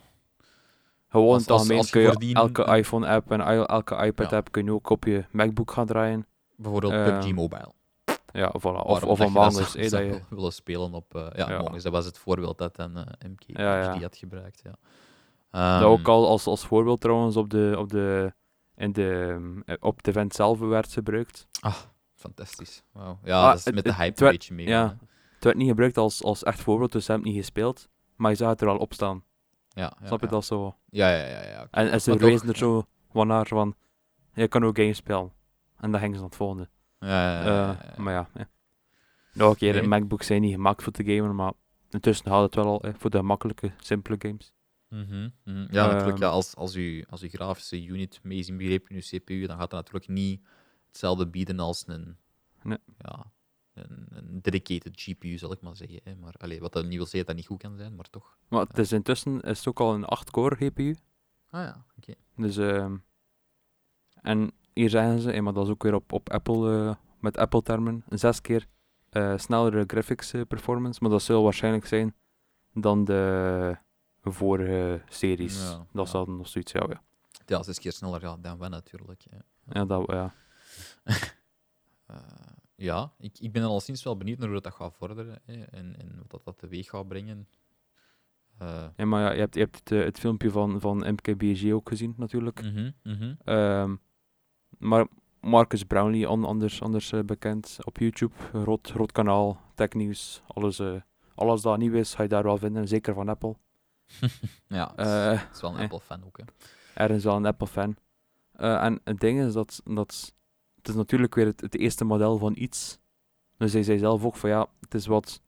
Gewoon 1.13 1.35
Als- 1.35 1.49
algemeen 1.49 1.77
als 1.79 1.87
je 1.87 1.93
kun 1.93 2.01
je 2.01 2.07
voordien 2.09 2.35
elke 2.35 2.65
iPhone-app 2.77 3.31
en 3.31 3.41
elke 3.41 3.97
iPad-app 3.97 4.51
kun 4.53 4.65
je 4.65 4.73
ook 4.73 4.91
op 4.91 5.05
je 5.05 5.25
MacBook 5.31 5.71
gaan 5.71 5.87
draaien. 5.87 6.27
Bijvoorbeeld 6.57 6.93
Ehm, 6.93 7.05
PUBG 7.21 7.33
Mobile. 7.35 7.73
Ja, 8.33 8.49
of, 8.53 8.63
voilà. 8.63 8.87
of, 8.87 9.05
of 9.05 9.21
Among 9.21 9.53
dat 9.53 9.75
Us. 9.77 9.93
eh, 9.93 10.11
je, 10.11 10.21
willen 10.37 10.53
spelen 10.53 10.95
op... 10.95 11.15
eh, 11.15 11.27
ja, 11.35 11.49
Ja. 11.51 11.57
Among 11.57 11.83
dat 11.83 11.93
was 11.93 12.05
het 12.05 12.19
voorbeeld 12.19 12.59
dat 12.59 12.77
dan 12.77 12.97
eh, 12.97 13.29
MK 13.31 13.43
Ja, 13.47 13.99
had 14.01 14.17
gebruikt. 14.17 14.61
Ja. 14.65 14.71
dat 15.51 15.81
Ehm, 15.83 15.91
ook 15.91 16.09
al 16.09 16.29
als, 16.29 16.47
als 16.47 16.67
voorbeeld 16.67 17.01
trouwens 17.01 17.37
op 17.37 17.51
de, 17.51 17.75
op 17.79 17.89
de, 17.91 18.33
in 18.77 18.93
de, 18.93 19.29
ehm, 19.31 19.61
eh, 19.67 19.77
op 19.81 19.97
het 19.97 20.09
event 20.09 20.35
zelf 20.35 20.59
werd 20.59 20.93
gebruikt. 20.93 21.47
Fantastisch. 22.15 22.83
Wauw. 22.93 23.19
Ja, 23.25 23.41
Ah, 23.43 23.49
dat 23.49 23.59
is 23.59 23.65
het- 23.65 23.75
met 23.75 23.85
de 23.85 23.91
hype 23.95 24.03
het 24.05 24.19
een 24.21 24.25
werd- 24.27 24.39
beetje 24.39 24.55
mee. 24.55 24.67
ja. 24.67 24.97
Het 25.35 25.45
werd 25.45 25.57
niet 25.57 25.69
gebruikt 25.69 25.97
als, 25.99 26.23
als 26.23 26.43
echt 26.43 26.61
voorbeeld, 26.61 26.93
dus 26.93 27.05
ze 27.05 27.11
hebben 27.13 27.29
het 27.29 27.37
niet 27.37 27.47
gespeeld. 27.47 27.89
Maar 28.17 28.31
je 28.31 28.37
zag 28.37 28.49
het 28.51 28.61
er 28.61 28.69
al 28.69 28.77
op 28.77 28.93
staan. 28.93 29.25
Ja, 29.75 29.97
ja, 30.01 30.07
Snap 30.07 30.21
je 30.21 30.27
dat 30.27 30.45
zo? 30.45 30.77
Ja, 30.91 31.11
ja, 31.11 31.27
ja. 31.27 31.43
ja. 31.43 31.69
En, 31.71 31.91
en 31.91 32.01
ze 32.01 32.17
wezen 32.17 32.49
er 32.49 32.57
zo 32.57 32.85
van 33.11 33.27
naar 33.27 33.47
van, 33.47 33.75
je 34.35 34.49
kan 34.49 34.65
ook 34.65 34.77
games 34.77 34.97
spelen. 34.97 35.33
En 35.81 35.91
dan 35.91 36.01
gingen 36.01 36.15
ze 36.15 36.21
naar 36.21 36.29
het 36.29 36.39
volgende. 36.39 36.69
Ja, 36.99 37.09
ja, 37.09 37.45
ja, 37.45 37.81
Eh. 37.81 37.97
Maar 37.99 38.13
ja, 38.13 38.29
ja. 38.35 38.49
nog 39.33 39.51
een 39.51 39.57
keer, 39.57 39.73
de 39.73 39.83
MacBooks 39.83 40.27
zijn 40.27 40.41
niet 40.41 40.55
gemaakt 40.55 40.83
voor 40.83 40.93
te 40.93 41.05
gamen, 41.05 41.35
maar 41.35 41.53
intussen 41.91 42.27
gaat 42.27 42.43
het 42.43 42.55
wel 42.55 42.65
al 42.65 42.81
eh, 42.83 42.95
voor 42.99 43.11
de 43.11 43.23
makkelijke, 43.23 43.73
simpele 43.79 44.17
games. 44.19 44.53
Mhm, 44.89 45.29
mhm. 45.45 45.67
Ja, 45.71 45.87
natuurlijk. 45.87 46.09
Ehm, 46.09 46.23
Ja, 46.23 46.29
als, 46.29 46.57
als, 46.57 46.75
u, 46.75 47.05
als 47.11 47.23
uw 47.23 47.29
grafische 47.29 47.85
unit 47.85 48.21
mee 48.23 48.39
is 48.39 48.49
inbegrepen 48.49 48.89
in 48.89 48.97
uw 48.97 49.19
CPU, 49.19 49.47
dan 49.47 49.59
gaat 49.59 49.71
dat 49.71 49.85
natuurlijk 49.85 50.09
niet 50.09 50.41
hetzelfde 50.87 51.29
bieden 51.29 51.59
als 51.59 51.85
een, 51.87 52.17
Nee. 52.63 52.79
ja, 52.99 53.33
een, 53.75 54.07
een 54.11 54.43
dedicated 54.43 55.01
GPU, 55.01 55.39
zal 55.39 55.53
ik 55.53 55.61
maar 55.61 55.77
zeggen. 55.77 56.01
Hè. 56.05 56.15
Maar, 56.15 56.35
allee, 56.39 56.61
wat 56.61 56.73
dat 56.73 56.85
niet 56.85 56.97
wil 56.97 57.07
zeggen 57.07 57.19
dat 57.19 57.29
dat 57.29 57.37
niet 57.37 57.47
goed 57.47 57.59
kan 57.59 57.77
zijn, 57.77 57.95
maar 57.95 58.11
toch. 58.11 58.37
Maar 58.49 58.67
het 58.67 58.79
is 58.79 58.93
intussen 58.93 59.41
is 59.41 59.59
het 59.59 59.69
ook 59.69 59.81
al 59.81 59.95
een 59.95 60.05
8-core 60.05 60.57
GPU. 60.57 60.97
Ah 61.51 61.65
ja, 61.65 61.85
oké. 61.97 62.15
Dus, 62.37 62.57
ehm, 62.57 62.97
en 64.15 64.53
hier 64.73 64.91
zeggen 64.91 65.21
ze, 65.21 65.33
eh, 65.33 65.43
maar 65.43 65.53
dat 65.53 65.65
is 65.65 65.71
ook 65.71 65.83
weer 65.83 65.95
op, 65.95 66.13
op 66.13 66.31
Apple, 66.31 66.87
eh, 66.89 66.95
met 67.21 67.37
Apple-termen, 67.37 68.05
een 68.09 68.19
zes 68.19 68.41
keer 68.41 68.67
eh, 69.09 69.39
snellere 69.39 69.85
graphics 69.87 70.33
performance. 70.49 70.99
Maar 71.03 71.11
dat 71.11 71.23
zal 71.23 71.43
waarschijnlijk 71.43 71.87
zijn 71.87 72.15
dan 72.73 73.05
de 73.05 73.77
vorige 74.23 75.03
series. 75.09 75.61
Ja, 75.61 75.87
dat 75.93 76.05
ja. 76.05 76.11
zal 76.11 76.27
nog 76.27 76.49
zoiets, 76.49 76.73
ja. 76.73 76.87
Ja, 76.89 77.03
Ja, 77.47 77.63
zes 77.63 77.79
keer 77.79 77.93
sneller 77.93 78.21
ja, 78.21 78.37
dan 78.37 78.59
wij 78.59 78.69
natuurlijk. 78.69 79.23
Ja. 79.31 79.39
ja, 79.69 79.85
dat, 79.85 80.11
ja. 80.11 80.35
Ja, 82.75 83.13
ik, 83.19 83.39
ik 83.39 83.53
ben 83.53 83.63
al 83.63 83.81
sinds 83.81 84.03
wel 84.03 84.17
benieuwd 84.17 84.39
naar 84.39 84.49
hoe 84.49 84.61
dat 84.61 84.75
gaat 84.75 84.95
vorderen 84.97 85.39
hè, 85.45 85.63
en, 85.63 85.97
en 85.99 86.17
wat 86.19 86.31
dat, 86.31 86.45
dat 86.45 86.59
teweeg 86.59 86.89
gaat 86.89 87.09
brengen. 87.09 87.49
Eh, 88.59 88.85
ja 88.97 89.05
maar 89.05 89.23
ja, 89.23 89.33
je 89.33 89.39
hebt, 89.41 89.55
je 89.55 89.61
hebt 89.61 89.79
het, 89.79 89.93
eh, 89.93 90.05
het 90.05 90.19
filmpje 90.19 90.51
van, 90.51 90.81
van 90.81 90.97
MKBHD 91.13 91.73
ook 91.73 91.89
gezien, 91.89 92.15
natuurlijk. 92.17 92.63
mhm, 92.63 92.91
mhm. 93.03 93.35
Ehm, 93.45 93.97
maar 94.79 95.07
Marcus 95.41 95.85
Brownlee, 95.85 96.29
on- 96.31 96.45
anders, 96.45 96.83
anders 96.83 97.13
eh, 97.13 97.21
bekend 97.21 97.77
op 97.85 97.99
YouTube, 97.99 98.35
groot, 98.53 98.91
groot 98.91 99.13
kanaal, 99.13 99.61
technieuws, 99.75 100.43
alles, 100.47 100.81
alles 101.35 101.63
dat 101.63 101.79
nieuw 101.79 101.93
is, 101.95 102.15
ga 102.15 102.23
je 102.23 102.29
daar 102.29 102.43
wel 102.43 102.57
vinden, 102.59 102.89
zeker 102.89 103.15
van 103.15 103.29
Apple. 103.29 103.57
Ja, 104.67 104.93
het 104.97 105.07
is, 105.07 105.41
het 105.41 105.55
is 105.55 105.61
wel 105.61 105.71
een. 105.75 105.81
Apple-fan 105.81 106.25
ook. 106.25 106.39
Hè. 106.39 106.45
ergens 106.95 107.25
wel 107.25 107.37
een 107.37 107.47
Apple-fan. 107.47 107.97
En 108.53 109.01
het 109.05 109.21
ding 109.21 109.41
is 109.41 109.53
dat, 109.53 109.81
dat 109.85 110.35
het 110.83 110.91
is 110.91 110.95
natuurlijk 110.95 111.35
weer 111.35 111.47
het, 111.47 111.61
het 111.61 111.77
eerste 111.77 112.05
model 112.05 112.39
van 112.39 112.55
iets. 112.57 112.99
Dus 113.57 113.73
hij 113.73 113.83
zei 113.83 113.99
zelf 113.99 114.25
ook 114.25 114.37
van 114.37 114.51
ja, 114.51 114.67
het 114.81 114.95
is 114.95 115.07
wat 115.07 115.43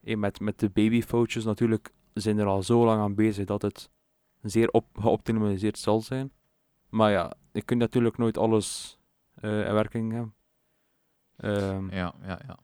met, 0.00 0.40
met 0.40 0.58
de 0.58 0.70
babyfoutjes 0.70 1.44
natuurlijk 1.44 1.92
zijn 2.12 2.38
er 2.38 2.46
al 2.46 2.62
zo 2.62 2.84
lang 2.84 3.00
aan 3.00 3.14
bezig 3.14 3.44
dat 3.44 3.62
het 3.62 3.90
zeer 4.42 4.68
op, 4.70 4.86
geoptimaliseerd 4.98 5.78
zal 5.78 6.00
zijn. 6.00 6.32
Maar 6.88 7.10
ja, 7.10 7.32
je 7.52 7.62
kunt 7.62 7.80
natuurlijk 7.80 8.16
nooit 8.16 8.38
alles 8.38 8.98
eh, 9.34 9.66
in 9.66 9.72
werking 9.72 10.12
hebben. 10.12 10.34
Ehm, 11.36 11.90
Ja, 11.90 12.14
ja, 12.22 12.40
ja. 12.46 12.58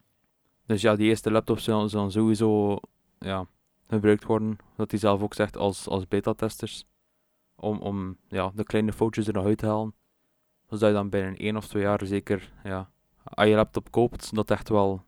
dus 0.66 0.82
ja, 0.82 0.96
die 0.96 1.08
eerste 1.08 1.30
laptops 1.30 1.64
zullen, 1.64 1.90
zullen 1.90 2.10
sowieso 2.10 2.78
ja, 3.18 3.46
gebruikt 3.86 4.24
worden, 4.24 4.56
dat 4.76 4.90
hij 4.90 5.00
zelf 5.00 5.22
ook 5.22 5.34
zegt, 5.34 5.56
als, 5.56 5.88
als 5.88 6.08
beta-testers. 6.08 6.84
Om, 7.54 7.78
om 7.78 8.16
ja, 8.28 8.50
de 8.54 8.64
kleine 8.64 8.92
foutjes 8.92 9.26
er 9.26 9.32
nog 9.32 9.44
uit 9.44 9.58
te 9.58 9.66
halen. 9.66 9.94
Zodat 10.70 10.88
je 10.88 10.94
dan 10.94 11.08
binnen 11.08 11.36
één 11.36 11.56
of 11.56 11.68
twee 11.68 11.82
jaar 11.82 12.06
zeker, 12.06 12.52
ja, 12.64 12.90
als 13.24 13.48
je 13.48 13.54
laptop 13.54 13.90
koopt, 13.90 14.34
dat 14.34 14.50
echt 14.50 14.68
wel 14.68 15.04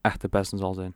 echt 0.00 0.20
de 0.20 0.28
beste 0.28 0.56
zal 0.56 0.74
zijn. 0.74 0.94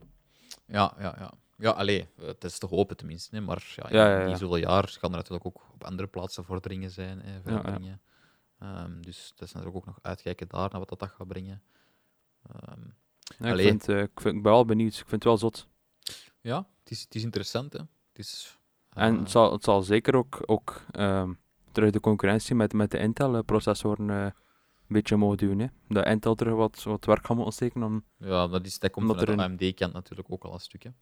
Ja, 0.67 0.95
ja, 0.99 1.15
ja. 1.19 1.33
Ja, 1.57 1.71
allee, 1.71 2.09
het 2.17 2.45
is 2.45 2.59
te 2.59 2.67
hopen 2.67 2.97
tenminste. 2.97 3.35
Hè, 3.37 3.41
maar 3.41 3.73
ja, 3.77 3.89
in 3.89 3.97
Ja, 3.97 4.21
ja, 4.21 4.37
zoveel 4.37 4.57
jaar 4.57 4.89
gaan 4.89 5.11
er 5.11 5.17
natuurlijk 5.17 5.47
ook 5.47 5.63
op 5.73 5.85
andere 5.85 6.09
plaatsen 6.09 6.45
vorderingen 6.45 6.91
zijn. 6.91 7.21
Hè, 7.21 7.41
veranderingen. 7.43 8.01
Ehm, 8.59 9.01
dus 9.01 9.33
dat 9.37 9.49
is 9.49 9.53
natuurlijk 9.55 9.77
ook 9.77 9.87
nog 9.87 9.99
uitkijken 10.03 10.49
daar 10.49 10.69
naar 10.71 10.79
wat 10.79 10.89
dat, 10.89 10.99
dat 10.99 11.09
gaat 11.09 11.29
brengen. 11.29 11.63
Ja, 13.39 13.53
ik, 13.53 13.61
vind, 13.61 13.89
eh, 13.89 14.01
ik, 14.01 14.21
vind, 14.21 14.37
ik 14.37 14.43
ben 14.43 14.53
wel 14.53 14.65
benieuwd, 14.65 14.93
ik 14.93 14.99
vind 14.99 15.11
het 15.11 15.25
wel 15.25 15.37
zot. 15.37 15.69
ja, 16.41 16.67
het 16.79 16.91
is, 16.91 17.01
het 17.01 17.15
is 17.15 17.23
interessant. 17.23 17.73
Hè. 17.73 17.79
Het 17.79 18.19
is, 18.19 18.59
En 18.89 19.15
eh, 19.15 19.21
het 19.21 19.31
zal, 19.31 19.53
het 19.53 19.65
zal 19.65 19.83
zeker 19.83 20.15
ook, 20.17 20.43
ook 20.47 20.85
ehm, 20.91 21.33
terug 21.73 21.91
de 21.91 22.01
concurrentie 22.01 22.55
met, 22.55 22.73
met 22.73 22.91
de 22.91 22.99
Intel-processoren 22.99 24.11
eh, 24.11 24.25
een 24.25 24.33
beetje 24.87 25.17
mogen 25.17 25.37
doen. 25.37 25.59
Hè. 25.59 25.67
Dat 25.89 26.07
Intel 26.07 26.35
terug 26.35 26.55
wat, 26.55 26.83
wat 26.83 27.05
werk 27.05 27.27
gaat 27.27 27.37
moeten 27.37 27.55
steken 27.55 27.83
om 27.83 28.05
ja, 28.17 28.47
dat, 28.47 28.67
is, 28.67 28.79
dat 28.79 28.91
komt 28.91 29.11
omdat 29.11 29.29
er 29.29 29.41
AMD-kant 29.41 29.93
natuurlijk 29.93 30.33
ook 30.33 30.45
al 30.45 30.53
een 30.53 30.61
stukje. 30.61 30.93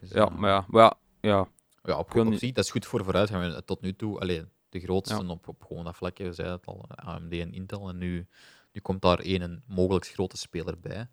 Dus, 0.00 0.10
Ja, 0.10 0.26
eh, 0.26 0.36
maar 0.36 0.50
ja, 0.50 0.64
maar 0.68 0.82
ja, 0.82 0.94
ja, 1.20 1.48
Ja, 1.82 1.98
op, 1.98 2.14
op 2.14 2.34
zich, 2.34 2.52
dat 2.52 2.64
is 2.64 2.70
goed 2.70 2.86
voor 2.86 3.04
vooruit. 3.04 3.30
Gaan 3.30 3.40
we 3.54 3.64
tot 3.64 3.80
nu 3.80 3.96
toe, 3.96 4.20
alleen 4.20 4.48
de 4.68 4.80
grootste 4.80 5.24
Ja. 5.24 5.30
op, 5.30 5.48
op 5.48 5.64
gewoon 5.64 5.84
dat 5.84 5.96
vlakje, 5.96 6.24
we 6.24 6.32
zeiden 6.32 6.56
het 6.56 6.66
al, 6.66 6.84
AMD 6.88 7.32
en 7.32 7.52
Intel. 7.52 7.88
En 7.88 7.98
nu, 7.98 8.26
nu 8.72 8.80
komt 8.80 9.02
daar 9.02 9.18
één 9.18 9.42
een 9.42 9.62
mogelijk 9.66 10.06
grote 10.06 10.36
speler 10.36 10.80
bij. 10.80 11.08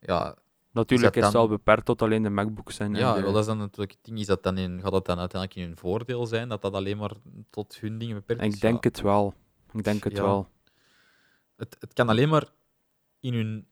Ja, 0.00 0.36
natuurlijk 0.72 1.16
is 1.16 1.24
het 1.24 1.32
wel 1.32 1.48
beperkt 1.48 1.84
tot 1.84 2.02
alleen 2.02 2.22
de 2.22 2.30
MacBooks 2.30 2.78
en, 2.78 2.94
en 2.94 3.00
ja 3.00 3.14
de- 3.14 3.22
dat 3.22 3.36
is 3.36 3.46
dan 3.46 3.58
natuurlijk 3.58 3.90
het 3.92 4.04
ding. 4.04 4.18
Is 4.18 4.26
dat 4.26 4.42
dan 4.42 4.58
in, 4.58 4.80
gaat 4.80 4.92
dat 4.92 5.06
dan 5.06 5.18
uiteindelijk 5.18 5.60
in 5.60 5.66
hun 5.66 5.76
voordeel 5.76 6.26
zijn? 6.26 6.48
Dat 6.48 6.62
dat 6.62 6.72
alleen 6.74 6.96
maar 6.96 7.12
tot 7.50 7.78
hun 7.80 7.98
dingen 7.98 8.14
beperkt 8.16 8.42
is? 8.42 8.54
Ik 8.54 8.60
denk 8.60 8.82
Ja, 8.84 8.88
het 8.90 9.00
wel. 9.00 9.34
Ik 9.72 9.84
denk 9.84 10.04
het 10.04 10.16
Ja. 10.16 10.22
wel. 10.22 10.48
het, 11.56 11.76
het 11.80 11.92
kan 11.92 12.08
alleen 12.08 12.28
maar 12.28 12.46
in 13.20 13.34
hun... 13.34 13.66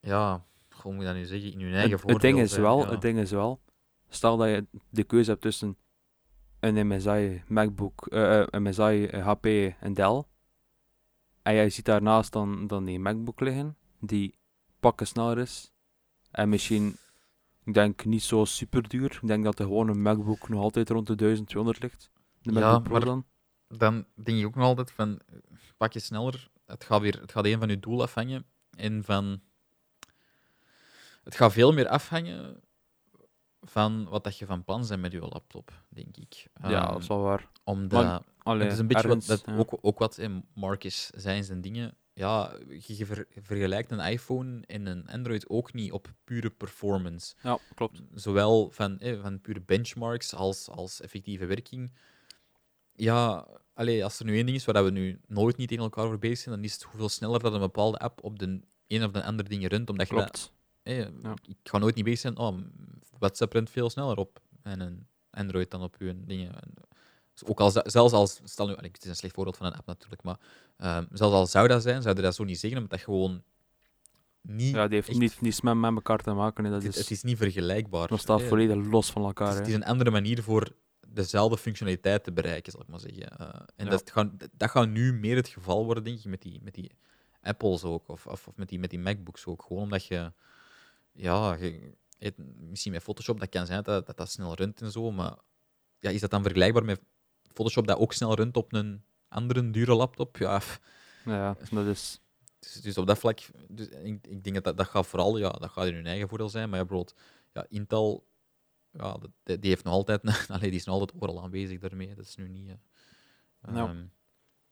Ja, 0.00 0.44
hoe 0.82 0.92
moet 0.92 1.00
ik 1.00 1.06
dat 1.06 1.16
nu 1.16 1.24
zeggen? 1.24 1.52
In 1.52 1.60
hun 1.60 1.72
eigen 1.74 1.90
Het, 1.90 2.00
voordeel 2.00 2.14
het, 2.18 2.22
ding 2.26 2.38
is 2.40 2.50
zijn, 2.50 2.62
wel, 2.62 2.78
ja. 2.84 2.90
het 2.90 3.00
ding 3.00 3.18
is 3.18 3.30
wel, 3.30 3.60
stel 4.08 4.36
dat 4.36 4.48
je 4.48 4.66
de 4.90 5.04
keuze 5.04 5.30
hebt 5.30 5.42
tussen 5.42 5.76
een 6.60 6.86
MSI 6.86 7.42
MacBook, 7.46 8.06
eh, 8.06 8.40
eh, 8.40 8.46
een 8.50 8.62
MSI 8.62 9.06
eh, 9.06 9.24
HP 9.26 9.46
en 9.80 9.94
Dell, 9.94 10.22
En 11.42 11.54
jij 11.54 11.70
ziet 11.70 11.84
daarnaast 11.84 12.32
dan, 12.32 12.66
dan 12.66 12.84
die 12.84 12.98
MacBook 13.00 13.40
liggen, 13.40 13.76
die 14.00 14.34
pakken 14.80 15.06
sneller 15.06 15.38
is. 15.38 15.72
En 16.30 16.48
misschien, 16.48 16.96
ik 17.64 17.74
denk 17.74 18.04
niet 18.04 18.22
zo 18.22 18.44
super 18.44 18.88
duur. 18.88 19.18
Ik 19.22 19.26
denk 19.28 19.44
dat 19.44 19.56
de 19.56 19.62
gewone 19.62 19.94
MacBook 19.94 20.48
nog 20.48 20.60
altijd 20.60 20.90
rond 20.90 21.06
de 21.06 21.14
1200 21.14 21.82
ligt. 21.82 22.10
De 22.42 22.52
Ja, 22.52 22.60
MacBook 22.60 22.82
Pro 22.82 22.92
maar- 22.92 23.04
dan. 23.04 23.24
dan 23.68 24.04
denk 24.14 24.38
ik 24.38 24.46
ook 24.46 24.54
nog 24.54 24.64
altijd 24.64 24.90
van, 24.90 25.20
pak 25.76 25.92
je 25.92 26.00
sneller, 26.00 26.50
het 26.66 26.84
gaat, 26.84 27.00
weer, 27.00 27.20
het 27.20 27.32
gaat 27.32 27.44
een 27.44 27.58
van 27.58 27.68
je 27.68 27.78
doel 27.80 28.02
afhangen 28.02 28.44
en 28.76 29.04
van... 29.04 29.40
Het 31.24 31.34
gaat 31.34 31.52
veel 31.52 31.72
meer 31.72 31.88
afhangen 31.88 32.60
van 33.60 34.04
wat 34.08 34.24
dat 34.24 34.38
je 34.38 34.46
van 34.46 34.64
plan 34.64 34.84
bent 34.88 35.00
met 35.00 35.12
je 35.12 35.20
laptop, 35.20 35.72
denk 35.88 36.16
ik. 36.16 36.46
ja, 36.62 36.82
Ehm, 36.82 36.92
dat 36.92 37.00
is 37.02 37.06
wel 37.08 37.20
waar. 37.20 37.48
Omdat... 37.64 38.04
Maar- 38.04 38.22
Allee, 38.42 38.62
het 38.62 38.72
is 38.72 38.78
een 38.78 38.86
beetje 38.86 39.08
ergens, 39.08 39.26
wat, 39.26 39.42
dat, 39.44 39.54
ja. 39.54 39.60
ook, 39.60 39.78
ook 39.80 39.98
wat 39.98 40.18
in 40.18 40.44
Marcus 40.54 41.06
zei 41.14 41.36
in 41.36 41.44
zijn 41.44 41.60
dingen. 41.60 41.94
Ja, 42.20 42.52
je, 42.68 42.96
je 42.96 43.06
ver- 43.06 43.26
vergelijkt 43.42 43.90
een 43.90 43.98
iPhone 44.00 44.60
en 44.66 44.86
een 44.86 45.08
Android 45.08 45.48
ook 45.48 45.72
niet 45.72 45.92
op 45.92 46.12
pure 46.24 46.50
performance. 46.50 47.34
Ja, 47.42 47.58
klopt. 47.74 48.00
Zowel 48.14 48.70
van, 48.70 48.98
eh, 48.98 49.20
van 49.20 49.40
pure 49.40 49.60
benchmarks 49.60 50.34
als, 50.34 50.68
als 50.68 51.00
effectieve 51.00 51.46
werking. 51.46 51.92
Ja, 52.94 53.46
allee, 53.74 54.04
als 54.04 54.18
er 54.18 54.24
nu 54.24 54.34
één 54.36 54.46
ding 54.46 54.56
is 54.58 54.64
waar 54.64 54.84
we 54.84 54.90
nu 54.90 55.20
nooit 55.26 55.56
niet 55.56 55.68
tegen 55.68 55.84
elkaar 55.84 56.06
voor 56.06 56.18
bezig 56.18 56.38
zijn, 56.38 56.54
dan 56.54 56.64
is 56.64 56.72
het 56.72 56.82
hoeveel 56.82 57.08
sneller 57.08 57.40
dat 57.40 57.52
een 57.52 57.60
bepaalde 57.60 57.98
app 57.98 58.24
op 58.24 58.38
de 58.38 58.60
een 58.86 59.04
of 59.04 59.10
de 59.10 59.22
andere 59.24 59.48
dingen 59.48 59.68
runt. 59.68 59.90
Omdat 59.90 60.08
je 60.08 60.14
dat, 60.14 60.24
Klopt. 60.30 60.52
eh, 60.82 60.98
Ja. 60.98 61.34
Ik 61.46 61.56
ga 61.62 61.78
nooit 61.78 61.94
niet 61.94 62.04
bezig 62.04 62.20
zijn, 62.20 62.38
oh, 62.38 62.58
WhatsApp 63.18 63.52
runt 63.52 63.70
veel 63.70 63.90
sneller 63.90 64.16
op 64.16 64.40
en 64.62 64.80
een 64.80 65.06
Android 65.30 65.70
dan 65.70 65.82
op 65.82 65.96
uw 65.98 66.12
dingen. 66.24 66.52
Ook 67.44 67.60
al, 67.60 67.70
zelfs 67.84 68.12
als, 68.12 68.40
stel 68.44 68.66
nu, 68.66 68.74
het 68.80 69.02
is 69.02 69.08
een 69.08 69.16
slecht 69.16 69.34
voorbeeld 69.34 69.56
van 69.56 69.66
een 69.66 69.74
app 69.74 69.86
natuurlijk, 69.86 70.22
maar 70.22 70.38
ehm, 70.76 71.04
zelfs 71.12 71.34
al 71.34 71.46
zou 71.46 71.68
dat 71.68 71.82
zijn, 71.82 72.02
zou 72.02 72.16
je 72.16 72.22
dat 72.22 72.34
zo 72.34 72.44
niet 72.44 72.58
zeggen, 72.58 72.80
omdat 72.82 72.98
dat 72.98 73.04
gewoon 73.06 73.42
niet, 74.40 74.74
Ja, 74.74 74.86
die 74.86 74.94
heeft 74.94 75.08
echt- 75.08 75.18
niet, 75.18 75.40
niets 75.40 75.60
met, 75.60 75.74
met 75.76 75.94
elkaar 75.94 76.18
te 76.18 76.32
maken. 76.32 76.64
hè. 76.64 76.70
Dat, 76.70 76.82
het, 76.82 76.92
is, 76.94 76.98
het 77.00 77.10
is 77.10 77.22
niet 77.22 77.36
vergelijkbaar. 77.36 78.08
dat 78.08 78.20
staat 78.20 78.42
volledig 78.42 78.76
los 78.76 79.10
van 79.10 79.24
het 79.24 79.38
elkaar. 79.38 79.48
is, 79.52 79.58
het 79.58 79.66
hè. 79.66 79.70
is 79.72 79.76
een 79.78 79.84
andere 79.84 80.10
manier 80.10 80.42
voor 80.42 80.72
dezelfde 81.08 81.58
functionaliteit 81.58 82.24
te 82.24 82.32
bereiken, 82.32 82.72
zal 82.72 82.80
ik 82.80 82.86
maar 82.88 83.00
zeggen. 83.00 83.38
Eh, 83.38 83.60
en 83.76 83.84
Ja. 83.84 83.90
dat, 83.90 84.10
gaat, 84.10 84.28
dat 84.52 84.70
gaat 84.70 84.88
nu 84.88 85.12
meer 85.12 85.36
het 85.36 85.48
geval 85.48 85.84
worden, 85.84 86.04
denk 86.04 86.18
ik, 86.18 86.24
met 86.24 86.42
die, 86.42 86.60
met 86.62 86.74
die 86.74 86.90
Apples 87.42 87.84
ook, 87.84 88.08
of, 88.08 88.26
of, 88.26 88.46
of 88.48 88.56
met, 88.56 88.68
die, 88.68 88.78
met 88.78 88.90
die 88.90 88.98
MacBooks 88.98 89.46
ook. 89.46 89.62
Gewoon 89.62 89.82
omdat 89.82 90.06
je, 90.06 90.32
ja, 91.12 91.54
je, 91.54 91.92
het- 92.18 92.36
misschien 92.58 92.92
met 92.92 93.02
Photoshop, 93.02 93.40
dat 93.40 93.48
kan 93.48 93.66
zijn 93.66 93.82
dat 93.82 94.06
dat, 94.06 94.16
dat 94.16 94.30
snel 94.30 94.54
runt 94.54 94.80
en 94.82 94.90
zo, 94.90 95.10
maar 95.10 95.34
ja, 95.98 96.10
is 96.10 96.20
dat 96.20 96.30
dan 96.30 96.42
vergelijkbaar 96.42 96.84
met 96.84 97.00
Photoshop 97.52 97.86
dat 97.86 97.98
ook 97.98 98.12
snel 98.12 98.34
runt 98.34 98.56
op 98.56 98.72
een 98.72 99.02
andere 99.28 99.70
dure 99.70 99.94
laptop? 99.94 100.36
Ja, 100.36 100.60
Ja, 101.24 101.56
dat 101.70 101.86
is... 101.86 102.20
dus, 102.58 102.72
dus 102.72 102.98
op 102.98 103.06
dat 103.06 103.18
vlak, 103.18 103.40
dus 103.68 103.88
ik, 103.88 104.26
ik 104.26 104.42
denk 104.44 104.54
dat, 104.54 104.64
dat 104.64 104.76
dat 104.76 104.86
gaat 104.86 105.06
vooral, 105.06 105.38
ja, 105.38 105.48
dat 105.50 105.70
gaat 105.70 105.86
in 105.86 105.94
hun 105.94 106.06
eigen 106.06 106.28
voordeel 106.28 106.48
zijn, 106.48 106.70
maar 106.70 106.78
ja, 106.78 106.84
bijvoorbeeld, 106.84 107.18
ja, 107.52 107.66
Intel, 107.68 108.26
ja, 108.90 109.18
die, 109.44 109.58
die 109.58 109.70
heeft 109.70 109.84
nog 109.84 109.92
altijd, 109.94 110.20
allee, 110.48 110.70
die 110.70 110.78
is 110.78 110.84
nog 110.84 110.94
altijd 110.98 111.14
overal 111.22 111.42
aanwezig 111.42 111.78
daarmee, 111.78 112.14
dat 112.14 112.24
is 112.24 112.36
nu 112.36 112.48
niet... 112.48 112.68
eh, 112.68 113.74
Ja. 113.74 113.86
ehm, 113.88 114.04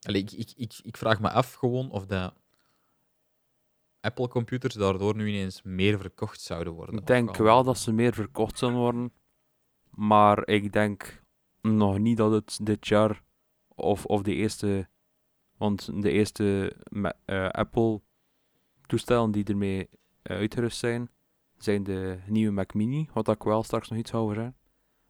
allee, 0.02 0.20
ik, 0.22 0.32
ik, 0.32 0.52
ik, 0.56 0.80
ik 0.82 0.96
vraag 0.96 1.20
me 1.20 1.30
af 1.30 1.52
gewoon 1.54 1.90
of 1.90 2.06
dat 2.06 2.34
Apple-computers 4.00 4.74
daardoor 4.74 5.16
nu 5.16 5.28
ineens 5.28 5.62
meer 5.62 5.98
verkocht 5.98 6.40
zouden 6.40 6.72
worden. 6.72 6.94
Ik 6.98 7.06
denk 7.06 7.36
wel 7.36 7.62
dat 7.64 7.78
ze 7.78 7.92
meer 7.92 8.14
verkocht 8.14 8.58
zullen 8.58 8.74
worden. 8.76 9.12
Maar 9.90 10.46
ik 10.46 10.72
denk 10.72 11.22
nog 11.60 11.98
niet 11.98 12.16
dat 12.16 12.32
het 12.32 12.58
dit 12.62 12.88
jaar 12.88 13.22
of, 13.68 14.04
of 14.04 14.22
de 14.22 14.34
eerste. 14.34 14.88
Want 15.56 16.02
de 16.02 16.10
eerste 16.10 16.76
eh, 17.24 17.48
Apple-toestellen 17.48 19.30
die 19.30 19.44
ermee 19.44 19.88
eh, 20.22 20.36
uitgerust 20.36 20.78
zijn, 20.78 21.10
zijn 21.56 21.84
de 21.84 22.18
nieuwe 22.26 22.52
Mac 22.52 22.74
Mini, 22.74 23.08
wat 23.12 23.28
ik 23.28 23.42
wel 23.42 23.62
straks 23.62 23.88
nog 23.88 23.98
iets 23.98 24.12
over 24.12 24.34
zeg. 24.34 24.50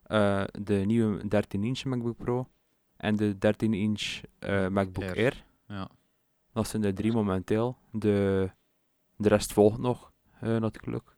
Eh, 0.02 0.44
de 0.60 0.74
nieuwe 0.74 1.22
13-inch 1.22 1.84
MacBook 1.84 2.16
Pro 2.16 2.48
en 2.96 3.16
de 3.16 3.34
13-inch 3.34 4.20
eh, 4.38 4.68
MacBook 4.68 5.04
Air. 5.04 5.16
Air. 5.16 5.44
Ja. 5.66 5.88
Dat 6.52 6.68
zijn 6.68 6.82
de 6.82 6.92
drie 6.92 7.12
momenteel. 7.12 7.76
De, 7.90 8.50
de 9.16 9.28
rest 9.28 9.52
volgt 9.52 9.78
nog, 9.78 10.12
eh, 10.40 10.56
natuurlijk. 10.56 11.16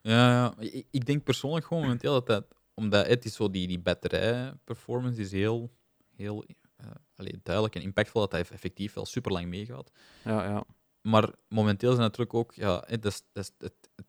Ja, 0.00 0.30
ja. 0.30 0.54
Ik, 0.58 0.86
ik 0.90 1.06
denk 1.06 1.24
persoonlijk 1.24 1.66
gewoon 1.66 1.82
momenteel 1.82 2.12
dat 2.12 2.26
dat, 2.26 2.54
omdat 2.74 3.06
het 3.06 3.24
is 3.24 3.34
zo 3.34 3.50
die, 3.50 3.66
die 3.66 3.78
batterij-performance 3.78 5.20
is 5.20 5.32
heel, 5.32 5.70
heel 6.16 6.44
eh, 6.76 6.86
allee, 7.14 7.40
duidelijk 7.42 7.74
en 7.74 7.82
impactvol 7.82 8.20
dat 8.20 8.30
dat 8.30 8.50
effectief 8.50 8.92
wel 8.92 9.06
super 9.06 9.32
lang 9.32 9.46
meegaat. 9.46 9.90
Ja, 10.24 10.44
ja. 10.44 10.64
Maar 11.00 11.32
momenteel 11.48 11.90
het 11.90 11.98
natuurlijk 11.98 12.34
ook, 12.34 12.54
ja, 12.54 12.82
het, 12.86 13.02
dat, 13.02 13.24
dat, 13.32 13.52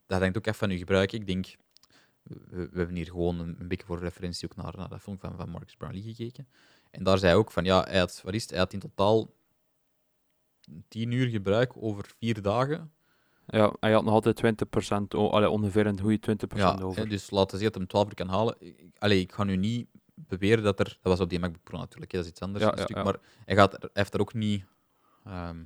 dat 0.06 0.20
hangt 0.20 0.38
ook 0.38 0.48
af 0.48 0.58
van 0.58 0.70
je 0.70 0.78
gebruik. 0.78 1.12
Ik 1.12 1.28
denk, 1.28 1.56
we, 2.24 2.70
we 2.70 2.78
hebben 2.78 2.96
hier 2.96 3.06
gewoon 3.06 3.40
een, 3.40 3.56
een 3.60 3.68
beetje 3.68 3.86
voor 3.86 4.00
referentie 4.00 4.50
ook 4.50 4.56
naar, 4.56 4.74
naar 4.78 4.90
dat 4.90 5.02
film 5.02 5.20
van, 5.20 5.36
van 5.36 5.50
Marcus 5.50 5.76
Brownlee 5.76 6.02
gekeken. 6.02 6.48
En 6.92 7.04
daar 7.04 7.18
zei 7.18 7.32
hij 7.32 7.40
ook 7.40 7.52
van, 7.52 7.64
ja, 7.64 7.84
hij 7.84 8.00
had, 8.00 8.22
wat 8.24 8.34
is 8.34 8.42
het, 8.42 8.50
hij 8.50 8.60
had 8.60 8.74
in 8.74 8.80
totaal 8.80 9.34
10 10.88 11.12
uur 11.12 11.28
gebruik 11.28 11.72
over 11.76 12.14
vier 12.18 12.42
dagen. 12.42 12.94
Ja, 13.48 13.74
hij 13.80 13.92
had 13.92 14.04
nog 14.04 14.14
altijd 14.14 14.36
20%, 14.36 15.16
o- 15.16 15.30
allee, 15.30 15.50
ongeveer 15.50 15.86
een 15.86 16.00
goede 16.00 16.20
20% 16.20 16.58
Ja, 16.58 16.78
over. 16.82 17.02
hè, 17.02 17.08
dus 17.08 17.30
laten 17.30 17.58
we 17.58 17.64
zeggen 17.64 17.82
dat 17.82 17.92
hij 17.92 18.02
hem 18.02 18.06
12 18.06 18.08
uur 18.08 18.14
kan 18.16 18.28
halen. 18.28 18.58
Allee, 18.98 19.20
ik 19.20 19.32
ga 19.32 19.44
nu 19.44 19.56
niet 19.56 19.88
beweren 20.14 20.64
dat 20.64 20.80
er... 20.80 20.86
Dat 20.86 20.98
was 21.02 21.20
op 21.20 21.30
die 21.30 21.40
MacBook 21.40 21.64
Pro 21.64 21.78
natuurlijk, 21.78 22.12
hè, 22.12 22.18
dat 22.18 22.26
is 22.28 22.32
iets 22.34 22.42
anders. 22.42 22.64
Ja, 22.64 22.72
een 22.72 22.78
ja, 22.78 22.84
stuk, 22.84 22.96
ja. 22.98 23.04
Maar 23.04 23.18
hij, 23.46 23.56
gaat, 23.56 23.74
er- 23.74 23.80
hij 23.80 23.90
heeft 23.94 24.14
er 24.14 24.20
ook 24.20 24.34
niet... 24.34 24.66
ehm, 25.24 25.64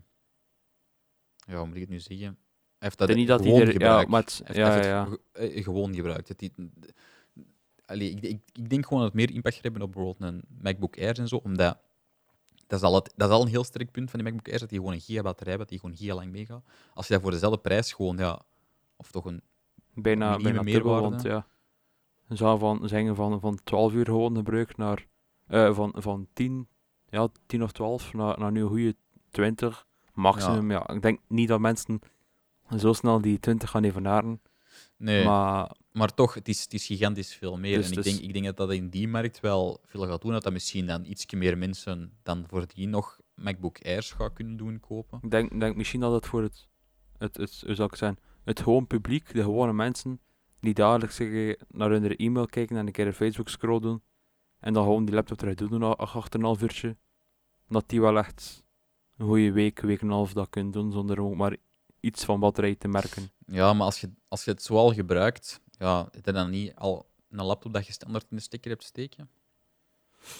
ja, 1.47 1.55
hoe 1.57 1.65
moet 1.65 1.75
ik 1.75 1.81
het 1.81 1.89
nu 1.89 1.99
zeggen? 1.99 2.25
Hij 2.27 2.37
heeft 2.77 2.97
dat 2.97 3.13
niet 3.13 3.27
dat 3.27 3.39
er- 3.45 3.47
ja, 3.65 3.71
gebruikt. 3.71 4.09
maar 4.09 4.21
het- 4.21 4.41
heeft- 4.43 4.57
ja, 4.59 4.71
heeft 4.73 4.85
ja, 4.85 5.09
het 5.09 5.19
ge- 5.33 5.47
eh, 5.53 5.63
gewoon 5.63 5.95
gebruikt. 5.95 6.27
Het, 6.27 6.39
die- 6.39 6.53
allee, 7.85 8.09
ik, 8.09 8.21
ik, 8.21 8.41
ik 8.53 8.69
denk 8.69 8.83
gewoon 8.85 9.03
dat 9.03 9.13
het 9.13 9.17
meer 9.21 9.35
impact 9.35 9.55
gaat 9.55 9.63
hebben 9.63 9.81
op 9.81 9.91
bijvoorbeeld 9.91 10.31
een 10.33 10.43
MacBook 10.61 10.97
Air 10.97 11.19
en 11.19 11.27
zo, 11.27 11.35
omdat... 11.35 11.77
Dat 12.69 12.79
is, 12.79 12.85
al 12.85 12.95
het, 12.95 13.13
dat 13.15 13.29
is 13.29 13.35
al 13.35 13.41
een 13.41 13.47
heel 13.47 13.63
sterk 13.63 13.91
punt 13.91 14.09
van 14.09 14.19
die 14.19 14.27
MacBook 14.27 14.49
Air, 14.49 14.59
dat 14.59 14.69
die 14.69 14.77
gewoon 14.77 14.93
een 14.93 15.01
giga 15.01 15.21
batterij 15.21 15.55
heeft, 15.55 15.69
die 15.69 15.79
gewoon 15.79 15.95
giga 15.95 16.13
lang 16.13 16.31
meegaat. 16.31 16.63
Als 16.93 17.07
je 17.07 17.13
dat 17.13 17.21
voor 17.21 17.31
dezelfde 17.31 17.59
prijs 17.59 17.93
gewoon, 17.93 18.17
ja... 18.17 18.41
Of 18.95 19.11
toch 19.11 19.25
een 19.25 19.41
bijna, 19.93 20.25
minimum 20.29 20.43
bijna 20.43 20.61
meerwaarde. 20.61 21.09
want 21.09 21.21
ja. 21.21 21.47
Zou 22.29 22.59
van, 22.59 22.87
zeggen 22.87 23.15
van, 23.15 23.39
van 23.39 23.59
12 23.63 23.93
uur 23.93 24.05
gewoon 24.05 24.35
gebruik 24.35 24.77
naar, 24.77 25.07
eh, 25.47 25.73
van, 25.73 25.93
van 25.95 26.27
10, 26.33 26.67
ja, 27.09 27.27
10 27.45 27.63
of 27.63 27.71
12 27.71 28.13
naar, 28.13 28.39
naar 28.39 28.51
nu 28.51 28.61
een 28.61 28.67
goede 28.67 28.95
20 29.29 29.85
maximum. 30.13 30.71
Ja. 30.71 30.87
ik 30.89 31.01
denk 31.01 31.19
niet 31.27 31.47
dat 31.47 31.59
mensen 31.59 31.99
zo 32.77 32.93
snel 32.93 33.21
die 33.21 33.39
20 33.39 33.69
gaan 33.69 33.83
evenaren, 33.83 34.41
Nee, 34.99 35.25
maar, 35.25 35.75
maar 35.91 36.13
toch, 36.13 36.33
het 36.33 36.47
is, 36.47 36.61
het 36.61 36.73
is 36.73 36.85
gigantisch 36.85 37.35
veel 37.35 37.57
meer. 37.57 37.75
Dus 37.75 37.85
en 37.85 37.91
ik 37.91 37.97
het 37.97 38.05
denk, 38.05 38.19
ik 38.19 38.33
denk 38.33 38.45
dat 38.45 38.57
dat 38.57 38.71
in 38.71 38.89
die 38.89 39.07
markt 39.07 39.39
wel 39.39 39.81
veel 39.85 40.07
gaat 40.07 40.21
doen. 40.21 40.31
Dat 40.31 40.43
dat 40.43 40.53
misschien 40.53 40.85
dan 40.85 41.05
iets 41.05 41.33
meer 41.33 41.57
mensen 41.57 42.17
dan 42.23 42.43
voor 42.47 42.65
die 42.73 42.87
nog 42.87 43.19
MacBook 43.35 43.85
Airs 43.85 44.11
gaan 44.11 44.33
kunnen 44.33 44.57
doen 44.57 44.79
kopen. 44.79 45.19
ik 45.21 45.31
denk, 45.31 45.59
denk 45.59 45.75
misschien 45.75 45.99
dat 45.99 46.13
het 46.13 46.25
voor 46.25 46.41
het, 46.41 46.67
het, 47.17 47.37
het, 47.37 47.63
hoe 47.65 47.75
zou 47.75 47.89
ik 47.91 47.95
zeggen, 47.95 48.19
het 48.43 48.59
gewoon 48.59 48.87
publiek, 48.87 49.33
de 49.33 49.43
gewone 49.43 49.73
mensen, 49.73 50.19
die 50.59 50.73
dagelijks 50.73 51.19
naar 51.67 51.89
hun 51.89 52.15
e-mail 52.15 52.45
kijken 52.45 52.77
en 52.77 52.85
een 52.87 52.91
keer 52.91 53.07
een 53.07 53.13
Facebook 53.13 53.49
scroll 53.49 53.79
doen, 53.79 54.01
en 54.59 54.73
dan 54.73 54.83
gewoon 54.83 55.05
die 55.05 55.15
laptop 55.15 55.41
eruit 55.41 55.57
doen, 55.57 55.79
na 55.79 55.95
acht 55.95 56.33
en 56.33 56.39
een 56.39 56.45
half 56.45 56.61
uurtje, 56.61 56.97
dat 57.67 57.89
die 57.89 58.01
wel 58.01 58.17
echt 58.17 58.63
een 59.17 59.25
goede 59.25 59.51
week, 59.51 59.79
week 59.79 60.01
en 60.01 60.07
een 60.07 60.13
half 60.13 60.33
dat 60.33 60.49
kunnen 60.49 60.71
doen, 60.71 60.91
zonder 60.91 61.21
ook 61.21 61.35
maar 61.35 61.57
iets 61.99 62.25
van 62.25 62.39
batterij 62.39 62.75
te 62.75 62.87
merken. 62.87 63.29
Ja, 63.45 63.73
maar 63.73 63.85
als 63.85 63.99
je, 64.01 64.09
als 64.27 64.43
je 64.45 64.51
het 64.51 64.63
zo 64.63 64.75
al 64.75 64.93
gebruikt, 64.93 65.61
ja, 65.71 66.07
heb 66.11 66.25
je 66.25 66.31
dan 66.31 66.49
niet 66.49 66.75
al 66.75 67.07
een 67.29 67.45
laptop 67.45 67.73
dat 67.73 67.85
je 67.87 67.91
standaard 67.93 68.25
in 68.29 68.35
de 68.37 68.41
stekker 68.43 68.71
hebt 68.71 68.83
steken? 68.83 69.29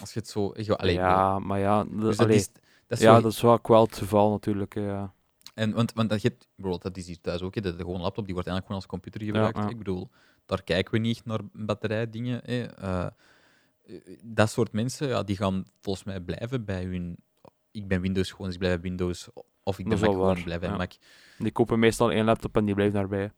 Als 0.00 0.12
je 0.12 0.18
het 0.20 0.28
zo... 0.28 0.52
ik- 0.54 0.68
Allee, 0.70 0.94
ja, 0.94 1.38
maar 1.38 1.58
ja, 1.58 1.84
de- 1.84 1.90
dus 1.96 2.16
dat 2.16 2.26
allee, 2.26 2.38
is, 2.38 2.52
dat 2.86 2.98
is 2.98 3.04
ja, 3.04 3.14
zo- 3.16 3.20
dat 3.22 3.32
is 3.32 3.40
wel 3.40 3.58
wel 3.62 3.82
het 3.82 3.96
geval 3.96 4.30
natuurlijk. 4.30 4.74
Ja. 4.74 5.12
En, 5.54 5.72
want, 5.72 5.92
want 5.92 6.08
dat, 6.10 6.22
je, 6.22 6.36
bijvoorbeeld, 6.54 6.82
dat 6.82 6.96
is 6.96 7.06
hier 7.06 7.20
thuis 7.20 7.42
ook, 7.42 7.54
hè, 7.54 7.60
de, 7.60 7.70
de 7.76 7.82
gewone 7.82 8.02
laptop 8.02 8.24
die 8.24 8.34
wordt 8.34 8.48
eigenlijk 8.48 8.66
gewoon 8.66 8.80
als 8.82 8.86
computer 8.86 9.22
gebruikt. 9.22 9.58
ja. 9.58 9.68
Ik 9.68 9.78
bedoel, 9.78 10.10
daar 10.46 10.62
kijken 10.62 10.92
we 10.92 10.98
niet 10.98 11.24
naar 11.24 11.40
batterijdingen. 11.52 12.40
Hè. 12.44 12.62
Eh, 12.62 13.06
eh, 13.06 13.10
dat 14.22 14.50
soort 14.50 14.72
mensen, 14.72 15.08
ja, 15.08 15.22
die 15.22 15.36
gaan 15.36 15.64
volgens 15.80 16.04
mij 16.04 16.20
blijven 16.20 16.64
bij 16.64 16.84
hun... 16.84 17.16
Ik 17.70 17.88
ben 17.88 18.00
Windows 18.00 18.30
gewoon, 18.30 18.46
dus 18.46 18.54
ik 18.54 18.60
blijf 18.60 18.74
bij 18.80 18.88
Windows. 18.88 19.28
Of 19.62 19.78
ik 19.78 19.86
Mac 19.86 19.98
wel 19.98 20.12
gewoon, 20.12 20.26
waar, 20.26 20.42
blijf 20.42 20.60
bij 20.60 20.68
ja. 20.68 20.76
Mac. 20.76 20.92
Die 21.38 21.52
kopen 21.52 21.78
meestal 21.78 22.12
één 22.12 22.24
laptop 22.24 22.56
en 22.56 22.64
die 22.64 22.74
blijven 22.74 22.94
daarbij. 22.94 23.32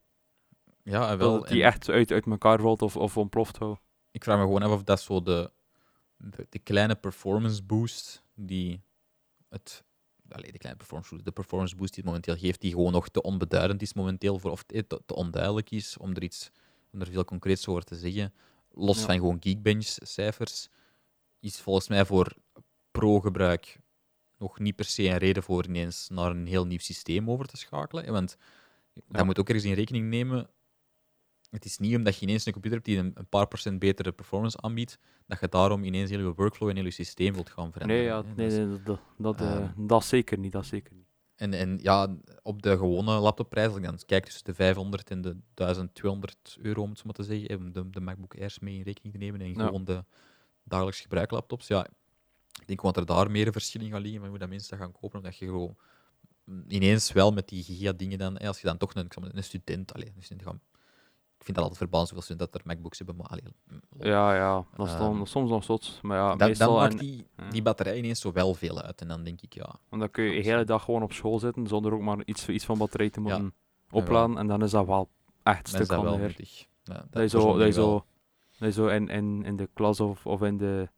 Ja, 0.83 1.11
en 1.11 1.19
wel. 1.19 1.41
die 1.45 1.61
en 1.61 1.67
echt 1.67 1.89
uit, 1.91 2.13
uit 2.13 2.27
elkaar 2.27 2.61
valt 2.61 2.83
of, 2.83 2.97
of 2.97 3.17
ontploft 3.17 3.57
houdt. 3.57 3.81
Ik 4.11 4.25
vraag 4.25 4.39
me 4.39 4.43
gewoon 4.43 4.63
af 4.63 4.71
of 4.71 4.83
dat 4.83 5.01
zo 5.01 5.23
de, 5.23 5.51
de, 6.17 6.47
de 6.49 6.59
kleine 6.59 6.95
performance 6.95 7.63
boost 7.63 8.23
die 8.35 8.83
het... 9.49 9.85
Allee, 10.29 10.53
de 10.53 10.59
kleine 10.59 10.79
performance 10.79 11.15
boost, 11.15 11.25
de 11.25 11.33
performance 11.33 11.77
boost 11.77 11.95
die 11.95 12.03
het 12.03 12.13
momenteel 12.13 12.37
geeft, 12.37 12.61
die 12.61 12.71
gewoon 12.71 12.93
nog 12.93 13.09
te 13.09 13.23
onbeduidend 13.23 13.83
is 13.83 13.93
momenteel, 13.93 14.39
voor, 14.39 14.51
of 14.51 14.63
te, 14.63 14.87
te 14.87 15.15
onduidelijk 15.15 15.71
is 15.71 15.97
om 15.97 16.11
er 16.11 16.23
iets 16.23 16.51
om 16.93 17.01
er 17.01 17.07
veel 17.07 17.25
concreets 17.25 17.69
over 17.69 17.85
te 17.85 17.97
zeggen. 17.97 18.35
Los 18.71 18.99
Ja. 18.99 19.05
van 19.05 19.15
gewoon 19.15 19.37
Geekbench-cijfers, 19.41 20.69
is 21.41 21.61
volgens 21.61 21.89
mij 21.89 22.07
voor 22.07 22.33
pro-gebruik 22.91 23.81
nog 24.43 24.59
niet 24.59 24.77
per 24.77 24.85
se 24.85 25.09
een 25.09 25.17
reden 25.19 25.43
voor 25.43 25.65
ineens 25.67 26.09
naar 26.09 26.31
een 26.31 26.47
heel 26.47 26.67
nieuw 26.67 26.79
systeem 26.79 27.31
over 27.31 27.47
te 27.47 27.57
schakelen. 27.57 28.13
Want 28.13 28.37
Ja. 28.95 29.03
dat 29.09 29.25
moet 29.25 29.39
ook 29.39 29.49
ergens 29.49 29.65
in 29.67 29.73
rekening 29.73 30.09
nemen. 30.09 30.49
Het 31.51 31.65
is 31.65 31.79
niet 31.79 31.97
omdat 31.97 32.17
je 32.17 32.27
ineens 32.27 32.47
een 32.47 32.53
computer 32.53 32.79
hebt 32.79 32.91
die 32.91 32.99
een, 32.99 33.11
een 33.15 33.27
paar 33.29 33.49
procent 33.49 33.79
betere 33.79 34.13
performance 34.13 34.61
aanbiedt, 34.61 34.99
dat 35.27 35.41
je 35.41 35.49
daarom 35.49 35.85
ineens 35.85 36.11
heel 36.11 36.19
je 36.19 36.35
workflow 36.35 36.69
en 36.69 36.77
heel 36.77 36.85
je 36.85 36.91
systeem 36.91 37.33
wilt 37.35 37.51
gaan 37.51 37.73
veranderen. 37.73 38.03
Nee, 38.03 38.13
ja, 38.13 38.23
nee, 38.37 38.67
nee, 38.67 38.83
dat, 38.83 39.01
dat, 39.19 39.41
eh, 39.41 39.57
Ehm. 39.57 39.87
dat 39.87 40.05
zeker 40.05 40.39
niet. 40.39 40.53
Dat 40.53 40.67
zeker 40.67 40.95
niet. 40.95 41.07
En, 41.35 41.53
en 41.53 41.79
ja, 41.83 42.17
op 42.43 42.63
de 42.63 42.71
gewone 42.77 43.19
laptopprijs, 43.19 43.67
als 43.69 43.77
ik 43.77 43.83
dan 43.85 43.99
kijk 44.07 44.25
tussen 44.25 44.45
de 44.45 44.55
500 44.55 45.11
en 45.11 45.21
de 45.21 45.37
1200 45.55 46.57
euro, 46.63 46.83
om 46.83 46.89
het 46.89 46.99
zo 46.99 47.05
maar 47.05 47.15
te 47.15 47.23
zeggen, 47.25 47.73
de, 47.73 47.91
de 47.91 48.01
MacBook 48.01 48.35
Airs 48.39 48.59
mee 48.59 48.75
in 48.77 48.83
rekening 48.83 49.15
te 49.15 49.21
nemen 49.21 49.41
en 49.41 49.55
Ja. 49.55 49.67
gewoon 49.67 49.85
de 49.85 50.05
dagelijks 50.65 51.01
gebruiklaptops, 51.01 51.67
ja, 51.67 51.87
ik 52.61 52.67
denk 52.67 52.81
wat 52.81 52.97
er 52.97 53.07
daar 53.07 53.31
meer 53.31 53.47
een 53.47 53.53
verschil 53.53 53.81
in 53.81 53.91
gaat 53.91 54.01
liggen 54.01 54.21
van 54.21 54.29
hoe 54.29 54.39
dat 54.39 54.49
mensen 54.49 54.71
dat 54.71 54.79
gaan 54.79 54.93
kopen, 55.01 55.19
omdat 55.19 55.37
je 55.37 55.47
gewoon 55.47 55.77
ineens 56.69 57.13
wel 57.13 57.31
met 57.33 57.49
die 57.49 57.63
giga-dingen 57.63 58.19
dan, 58.19 58.39
als 58.39 58.61
je 58.61 58.67
dan 58.67 58.77
toch 58.77 58.95
een, 58.95 59.09
maar- 59.21 59.31
een 59.35 59.45
student, 59.45 59.95
allee, 59.95 60.13
een 60.17 60.23
student 60.23 60.47
gaan, 60.49 60.61
ik 61.39 61.45
vind 61.49 61.57
dat 61.57 61.67
altijd 61.67 61.79
verbazend 61.91 62.11
hoeveel 62.11 62.23
studenten 62.35 62.53
dat 62.53 62.61
er 62.63 62.67
MacBooks 62.75 62.99
hebben, 62.99 63.17
maar 63.17 63.27
allee, 63.27 63.43
mm, 63.69 63.81
Ja, 63.99 64.35
ja, 64.35 64.65
dat 64.77 64.87
is 64.87 64.93
dan 64.97 65.17
Ehm, 65.17 65.25
soms 65.25 65.51
nog 65.51 65.65
zot. 65.65 65.99
Maar 66.03 66.17
ja, 66.17 66.29
dan, 66.29 66.39
dan 66.39 66.49
meestal... 66.49 66.75
maakt 66.77 66.93
en- 66.93 66.99
die, 66.99 67.27
ja. 67.37 67.49
die 67.51 67.63
batterij 67.63 67.99
ineens 67.99 68.21
zo 68.21 68.33
wel 68.33 68.55
veel 68.55 68.81
uit. 68.83 69.01
En 69.01 69.09
dan 69.09 69.23
denk 69.25 69.41
ik, 69.41 69.55
ja, 69.55 69.75
Want 69.89 70.03
dan 70.03 70.11
kun 70.11 70.25
je 70.25 70.43
de 70.43 70.49
hele 70.49 70.65
dag 70.65 70.85
gewoon 70.85 71.03
op 71.03 71.13
school 71.13 71.39
zitten 71.39 71.67
zonder 71.67 71.93
ook 71.95 72.01
maar 72.01 72.23
iets, 72.25 72.49
iets 72.49 72.65
van 72.65 72.79
batterij 72.79 73.11
te 73.11 73.21
moeten 73.21 73.45
Ja, 73.45 73.51
opladen. 73.99 74.37
En 74.39 74.47
dan 74.47 74.63
is 74.63 74.71
dat 74.71 74.87
wel 74.87 75.09
echt 75.43 75.57
dan 75.57 75.67
stuk 75.67 75.81
is 75.81 75.89
dat 75.89 76.05
handiger. 76.05 76.67
Ja, 76.83 76.95
dat 76.95 77.07
Dat 77.13 77.23
je 77.23 77.29
zo, 77.29 77.57
dat 77.59 77.75
zo, 77.75 78.05
dat 78.59 78.75
zo 78.75 78.87
in, 78.87 79.09
in, 79.09 79.43
in 79.45 79.57
de 79.57 79.69
klas 79.75 80.01
of, 80.01 80.27
of 80.27 80.43
in, 80.43 80.57
de, 80.57 80.89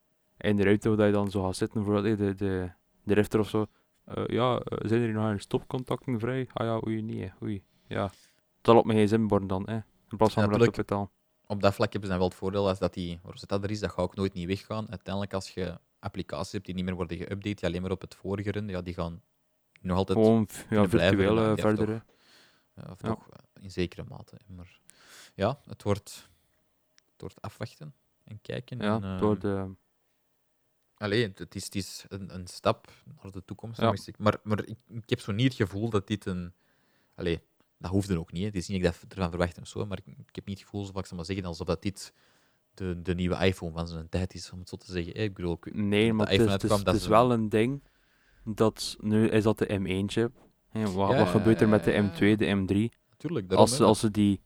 in 0.44 0.56
de 0.56 0.62
ruimte 0.62 0.94
dat 0.94 1.06
je 1.06 1.12
dan 1.12 1.30
zo 1.30 1.42
gaat 1.42 1.56
zitten, 1.56 1.82
bijvoorbeeld 1.82 2.20
eh, 2.20 2.26
de, 2.26 2.34
de, 2.34 2.70
de 3.02 3.14
rifter 3.14 3.40
of 3.40 3.48
zo. 3.48 3.66
Eh, 4.04 4.26
ja, 4.26 4.58
eh, 4.58 4.88
zijn 4.88 5.00
er 5.00 5.06
hier 5.06 5.32
nog 5.32 5.40
stopcontacten 5.40 6.18
vrij? 6.20 6.48
Ah 6.52 6.66
ja, 6.66 6.80
oei, 6.86 7.02
nee, 7.02 7.32
oei. 7.42 7.64
Ja. 7.86 8.04
Het 8.04 8.72
zal 8.72 8.76
op 8.76 8.84
mijn 8.84 9.06
gsm 9.06 9.26
worden 9.26 9.48
dan, 9.48 9.68
hè. 9.68 9.74
In 10.10 10.16
plaats 10.16 10.34
van 10.34 10.50
Ja, 10.50 10.70
betaalen. 10.70 11.10
op 11.46 11.62
dat 11.62 11.74
vlak 11.74 11.92
hebben 11.92 12.10
ze 12.10 12.16
dan 12.16 12.18
wel 12.18 12.28
het 12.28 12.38
voordeel 12.38 12.68
als 12.68 12.78
dat 12.78 12.94
die 12.94 13.20
Rosetta 13.22 13.62
er 13.62 13.70
is, 13.70 13.80
dat 13.80 13.90
gaat 13.90 14.04
ook 14.04 14.14
nooit 14.14 14.32
niet 14.32 14.46
weggaan. 14.46 14.90
Uiteindelijk, 14.90 15.34
als 15.34 15.50
je 15.50 15.78
applicaties 15.98 16.52
hebt 16.52 16.64
die 16.64 16.74
niet 16.74 16.84
meer 16.84 16.94
worden 16.94 17.18
geüpdate, 17.18 17.40
die 17.40 17.64
alleen 17.64 17.82
maar 17.82 17.90
op 17.90 18.00
het 18.00 18.14
vorige 18.14 18.50
runnen, 18.50 18.74
ja, 18.74 18.82
die 18.82 18.94
gaan 18.94 19.22
nog 19.80 19.96
altijd, 19.96 20.18
Gewoon 20.18 20.48
ja, 20.70 20.88
virtueel 20.88 21.38
eh, 21.38 21.52
verder. 21.56 22.04
of 22.90 23.02
ja. 23.02 23.08
toch 23.08 23.28
in 23.60 23.70
zekere 23.70 24.04
mate. 24.08 24.36
Maar 24.46 24.80
ja, 25.34 25.58
het 25.66 25.82
wordt, 25.82 26.28
het 27.12 27.20
wordt 27.20 27.42
afwachten 27.42 27.94
en 28.24 28.40
kijken. 28.40 28.78
Ja, 28.78 29.00
en, 29.02 29.18
door 29.18 29.38
de... 29.38 29.74
Allee, 30.96 31.32
het 31.34 31.54
is, 31.54 31.64
het 31.64 31.74
is 31.74 32.04
een, 32.08 32.34
een 32.34 32.46
stap 32.46 32.92
naar 33.22 33.32
de 33.32 33.44
toekomst. 33.44 33.80
Ja. 33.80 33.86
Maar, 34.18 34.38
maar 34.42 34.64
ik, 34.66 34.76
ik 34.88 35.10
heb 35.10 35.20
zo 35.20 35.32
niet 35.32 35.44
het 35.58 35.68
gevoel 35.68 35.90
dat 35.90 36.06
dit 36.06 36.26
een. 36.26 36.52
Allee, 37.14 37.40
dat 37.78 37.90
hoefde 37.90 38.18
ook 38.18 38.32
niet. 38.32 38.40
Hè. 38.40 38.46
Het 38.46 38.56
is 38.56 38.68
niet 38.68 38.82
dat 38.82 38.94
ik 38.94 39.00
dat 39.00 39.10
ervan 39.12 39.30
verwacht 39.30 39.58
of 39.60 39.66
zo, 39.68 39.86
maar 39.86 39.98
ik, 40.04 40.06
ik 40.26 40.34
heb 40.34 40.46
niet 40.46 40.58
het 40.58 40.64
gevoel, 40.64 40.84
zoals 40.84 41.00
ik 41.00 41.06
zal 41.06 41.16
maar 41.16 41.26
zeggen, 41.26 41.44
alsof 41.44 41.66
dat 41.66 41.82
dit 41.82 42.12
de, 42.74 43.02
de 43.02 43.14
nieuwe 43.14 43.36
iPhone 43.46 43.72
van 43.72 43.88
zijn 43.88 44.08
tijd 44.08 44.34
is, 44.34 44.50
om 44.50 44.58
het 44.58 44.68
zo 44.68 44.76
te 44.76 44.92
zeggen. 44.92 45.14
Ik 45.14 45.34
bedoel, 45.34 45.52
ik- 45.60 45.74
Nee, 45.74 46.12
maar 46.12 46.26
het 46.30 46.40
is, 46.40 46.52
het 46.52 46.62
is, 46.62 46.68
dat 46.68 46.86
het 46.86 46.94
is 46.94 47.06
wel 47.06 47.32
een 47.32 47.48
ding 47.48 47.82
dat 48.44 48.96
nu 49.00 49.28
is 49.28 49.42
dat 49.42 49.58
de 49.58 49.66
M1-chip. 49.80 50.32
Wat, 50.72 51.10
Ja, 51.10 51.18
wat 51.18 51.28
gebeurt 51.28 51.60
er 51.60 51.68
met 51.68 51.84
de 51.84 51.90
ja, 51.92 52.02
ja, 52.02 52.10
M2, 52.34 52.36
de 52.38 52.46
M3? 52.90 52.98
natuurlijk. 53.10 53.52
Als, 53.52 53.76
ze- 53.76 53.84
als 53.84 54.00
ze 54.00 54.10
die, 54.10 54.40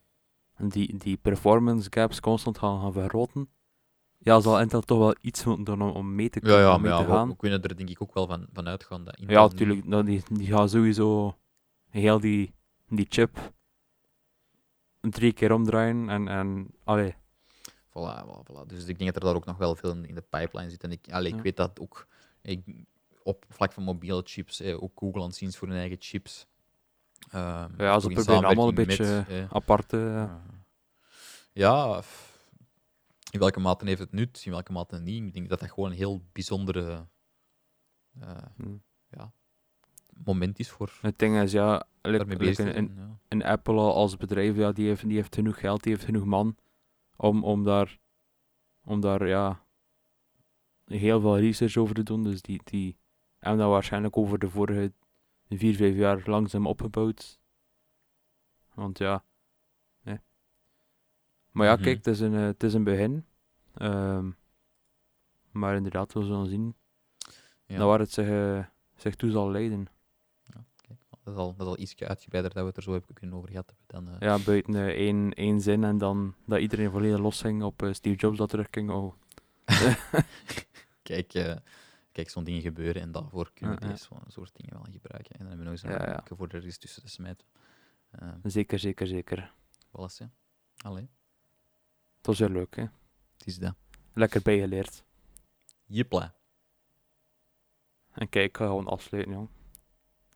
die, 0.68 0.96
die 0.96 1.16
performance 1.16 1.86
gaps 1.90 2.20
constant 2.20 2.58
gaan, 2.58 2.80
gaan 2.80 2.92
vergroten, 2.92 3.48
ja, 4.18 4.40
zal 4.40 4.60
Intel 4.60 4.80
toch 4.80 4.98
wel 4.98 5.14
iets 5.20 5.44
moeten 5.44 5.64
doen 5.64 5.82
om, 5.82 5.90
om 5.90 6.14
mee 6.14 6.30
te, 6.30 6.40
Ja, 6.42 6.58
ja, 6.60 6.74
om 6.74 6.80
mee 6.82 6.90
ja, 6.90 6.98
te 6.98 7.04
we, 7.04 7.10
gaan. 7.10 7.28
we 7.28 7.36
kunnen 7.36 7.62
er 7.62 7.76
denk 7.76 7.88
ik 7.88 8.02
ook 8.02 8.14
wel 8.14 8.26
van, 8.26 8.46
van 8.52 8.68
uitgaan. 8.68 9.04
Dat 9.04 9.16
Intel 9.16 9.36
Ja, 9.36 9.42
nu- 9.42 9.48
natuurlijk. 9.48 9.84
Nou, 9.84 10.04
die, 10.04 10.22
die 10.30 10.46
gaan 10.46 10.68
sowieso 10.68 11.38
heel 11.88 12.20
die, 12.20 12.54
die 12.88 13.06
chip 13.08 13.52
drie 15.00 15.32
keer 15.32 15.52
omdraaien. 15.52 16.08
En, 16.08 16.28
en 16.28 16.70
allee, 16.84 17.14
Voilà, 17.88 18.24
voilà, 18.24 18.42
voilà. 18.52 18.66
Dus 18.66 18.86
ik 18.86 18.98
denk 18.98 19.12
dat 19.12 19.22
er 19.22 19.28
daar 19.28 19.34
ook 19.38 19.44
nog 19.46 19.56
wel 19.56 19.74
veel 19.74 19.90
in, 19.90 20.06
in 20.08 20.14
de 20.14 20.24
pipeline 20.30 20.70
zit. 20.70 20.82
En 20.84 20.90
ik, 20.92 21.06
allee, 21.10 21.30
Ja. 21.30 21.36
ik 21.36 21.42
weet 21.42 21.56
dat 21.56 21.80
ook 21.80 22.06
ik, 22.42 22.60
op 23.22 23.44
vlak 23.48 23.72
van 23.72 23.82
mobiele 23.82 24.22
chips, 24.24 24.60
eh, 24.60 24.82
ook 24.82 24.92
Google 24.94 25.20
aan 25.20 25.26
het 25.26 25.36
zien 25.36 25.52
voor 25.52 25.68
hun 25.68 25.76
eigen 25.76 25.96
chips. 26.00 26.46
Ehm, 27.30 27.70
Ja, 27.82 27.98
ze 28.00 28.08
proberen 28.08 28.44
allemaal 28.44 28.68
een 28.68 28.74
beetje, 28.74 29.04
met, 29.04 29.28
eh, 29.28 29.44
aparte... 29.50 30.28
ja, 31.52 32.02
in 33.30 33.38
welke 33.38 33.60
mate 33.60 33.84
heeft 33.84 34.00
het 34.00 34.12
nut, 34.12 34.42
in 34.44 34.50
welke 34.50 34.72
mate 34.72 34.98
niet. 34.98 35.24
Ik 35.24 35.32
denk 35.32 35.48
dat 35.48 35.60
dat 35.60 35.70
gewoon 35.70 35.90
een 35.90 35.96
heel 35.96 36.22
bijzondere 36.32 37.06
eh, 38.20 38.36
hm. 38.56 38.76
moment 40.24 40.58
is 40.58 40.70
voor 40.70 40.98
Het 41.00 41.18
ding 41.18 41.40
is, 41.40 41.52
ja, 41.52 41.86
like- 42.02 42.24
een, 42.24 42.46
een, 42.46 42.54
zijn. 42.54 42.94
Ja. 42.96 43.18
een 43.28 43.44
Apple 43.44 43.74
al 43.74 43.94
als 43.94 44.16
bedrijf, 44.16 44.56
ja, 44.56 44.72
die 44.72 44.86
heeft, 44.86 45.08
die 45.08 45.16
heeft 45.16 45.34
genoeg 45.34 45.58
geld, 45.58 45.82
die 45.82 45.92
heeft 45.92 46.04
genoeg 46.04 46.24
man 46.24 46.56
om, 47.16 47.44
om 47.44 47.64
daar, 47.64 47.98
om 48.84 49.00
daar 49.00 49.28
ja, 49.28 49.66
heel 50.84 51.20
veel 51.20 51.38
research 51.38 51.76
over 51.76 51.94
te 51.94 52.02
doen. 52.02 52.22
Dus 52.22 52.42
die, 52.42 52.60
die 52.64 52.98
hebben 53.38 53.60
dat 53.60 53.70
waarschijnlijk 53.70 54.16
over 54.16 54.38
de 54.38 54.50
vorige 54.50 54.92
vier, 55.48 55.74
vijf 55.74 55.96
jaar 55.96 56.22
langzaam 56.24 56.66
opgebouwd. 56.66 57.38
Want 58.74 58.98
ja. 58.98 59.24
Maar 61.50 61.66
ja, 61.66 61.74
Mhm. 61.74 61.82
kijk, 61.82 61.96
het 61.96 62.06
is 62.06 62.20
een, 62.20 62.34
eh, 62.34 62.40
het 62.44 62.62
is 62.62 62.74
een 62.74 62.84
begin. 62.84 63.24
Ehm, 63.74 64.30
maar 65.50 65.76
inderdaad, 65.76 66.12
we 66.12 66.22
zullen 66.24 66.46
zien 66.48 66.74
Ja. 67.66 67.76
naar 67.78 67.86
waar 67.86 67.98
het 67.98 68.12
zich, 68.12 68.28
eh, 68.28 68.64
zich 68.96 69.14
toe 69.14 69.30
zal 69.30 69.50
leiden. 69.50 69.86
Kijk, 70.76 71.00
dat 71.24 71.34
is 71.34 71.40
al, 71.40 71.54
dat 71.56 71.66
is 71.66 71.72
al 71.72 71.78
iets 71.78 71.96
uitgebreider 72.02 72.52
dat 72.54 72.62
we 72.62 72.68
het 72.68 72.76
er 72.76 72.82
zo 72.82 72.92
hebben 72.92 73.14
kunnen 73.14 73.36
over 73.36 73.48
gehad 73.50 73.66
hebben. 73.66 74.04
Dan, 74.06 74.14
eh, 74.14 74.20
Ja, 74.28 74.38
buiten 74.44 74.74
één, 74.94 75.34
één 75.34 75.60
zin 75.60 75.84
en 75.84 75.98
dan 75.98 76.34
dat 76.46 76.60
iedereen 76.60 76.90
volledig 76.90 77.18
losging 77.18 77.62
op 77.62 77.88
Steve 77.92 78.16
Jobs 78.16 78.38
dat 78.38 78.48
terugging. 78.48 78.90
Oh. 78.90 79.14
kijk, 81.02 81.28
kijk 82.12 82.30
zo'n 82.30 82.44
dingen 82.44 82.60
gebeuren 82.62 83.02
en 83.02 83.12
daarvoor 83.12 83.50
kunnen 83.54 83.74
we 83.76 83.80
Ja, 83.82 83.86
ja. 83.90 83.92
deze 83.96 84.08
soort 84.28 84.56
dingen 84.56 84.72
wel 84.74 84.86
gebruiken. 84.92 85.32
En 85.32 85.38
dan 85.38 85.46
hebben 85.48 85.58
we 85.58 85.70
nog 85.70 85.72
eens 85.72 85.82
Ja, 85.82 86.00
een 86.02 86.12
ja. 86.12 86.22
ja, 86.28 86.36
voor 86.36 86.48
er 86.48 86.64
eens 86.64 86.78
tussen 86.78 87.02
te 87.02 87.08
smijten. 87.08 87.46
Zeker, 88.42 88.78
zeker, 88.78 89.06
zeker. 89.06 89.52
voilà, 89.86 90.16
ja. 90.18 90.30
Allee, 90.76 91.08
was 92.28 92.38
heel 92.38 92.48
leuk, 92.48 92.76
hè. 92.76 92.82
het 92.82 93.46
is 93.46 93.58
dat. 93.58 93.74
Lekker 94.12 94.42
bijgeleerd. 94.42 95.04
Jipla. 95.86 96.34
En 98.12 98.28
kijk, 98.28 98.48
ik 98.48 98.56
ga 98.56 98.64
gewoon 98.64 98.86
afsluiten, 98.86 99.32
jong. 99.32 99.48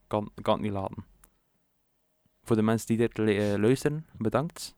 Kan, 0.07 0.33
kan 0.43 0.55
het 0.55 0.63
niet 0.63 0.73
laten. 0.73 1.05
Voor 2.43 2.57
de 2.57 2.63
mensen 2.63 2.87
die 2.87 2.97
dit 2.97 3.19
eh, 3.19 3.55
luisteren, 3.59 4.07
bedankt. 4.13 4.77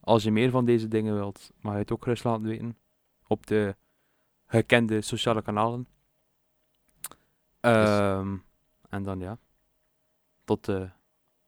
Als 0.00 0.22
je 0.22 0.30
meer 0.30 0.50
van 0.50 0.64
deze 0.64 0.88
dingen 0.88 1.14
wilt, 1.14 1.50
mag 1.60 1.72
je 1.72 1.78
het 1.78 1.92
ook 1.92 2.02
gerust 2.02 2.24
laten 2.24 2.42
weten. 2.42 2.78
Op 3.26 3.46
de 3.46 3.76
gekende 4.46 5.00
sociale 5.00 5.42
kanalen. 5.42 5.88
Ehm, 7.60 8.36
en 8.88 9.02
dan 9.02 9.18
ja. 9.18 9.38
Tot 10.44 10.68
eh, 10.68 10.90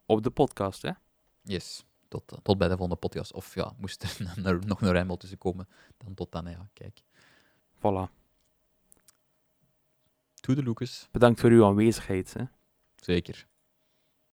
op 0.07 0.23
de 0.23 0.31
podcast, 0.31 0.83
hè. 0.83 0.93
Yes. 1.43 1.88
Tot, 2.09 2.33
eh, 2.33 2.39
tot 2.43 2.59
bij 2.59 2.69
de 2.69 2.77
volgende 2.77 3.01
podcast. 3.01 3.33
Of 3.33 3.55
ja, 3.55 3.75
moest 3.77 4.03
er 4.45 4.67
nog 4.67 4.81
een 4.81 4.93
rijmel 4.93 5.17
tussen 5.17 5.39
komen, 5.39 5.69
dan 5.97 6.15
tot 6.15 6.33
dan. 6.33 6.51
Ja, 6.51 6.69
kijk. 6.73 7.03
Voilà. 7.77 8.13
Toede 10.35 10.63
Lucas. 10.63 11.09
Bedankt 11.11 11.41
voor 11.41 11.51
uw 11.51 11.65
aanwezigheid, 11.65 12.33
hè. 12.33 12.45
Zeker. 12.97 13.47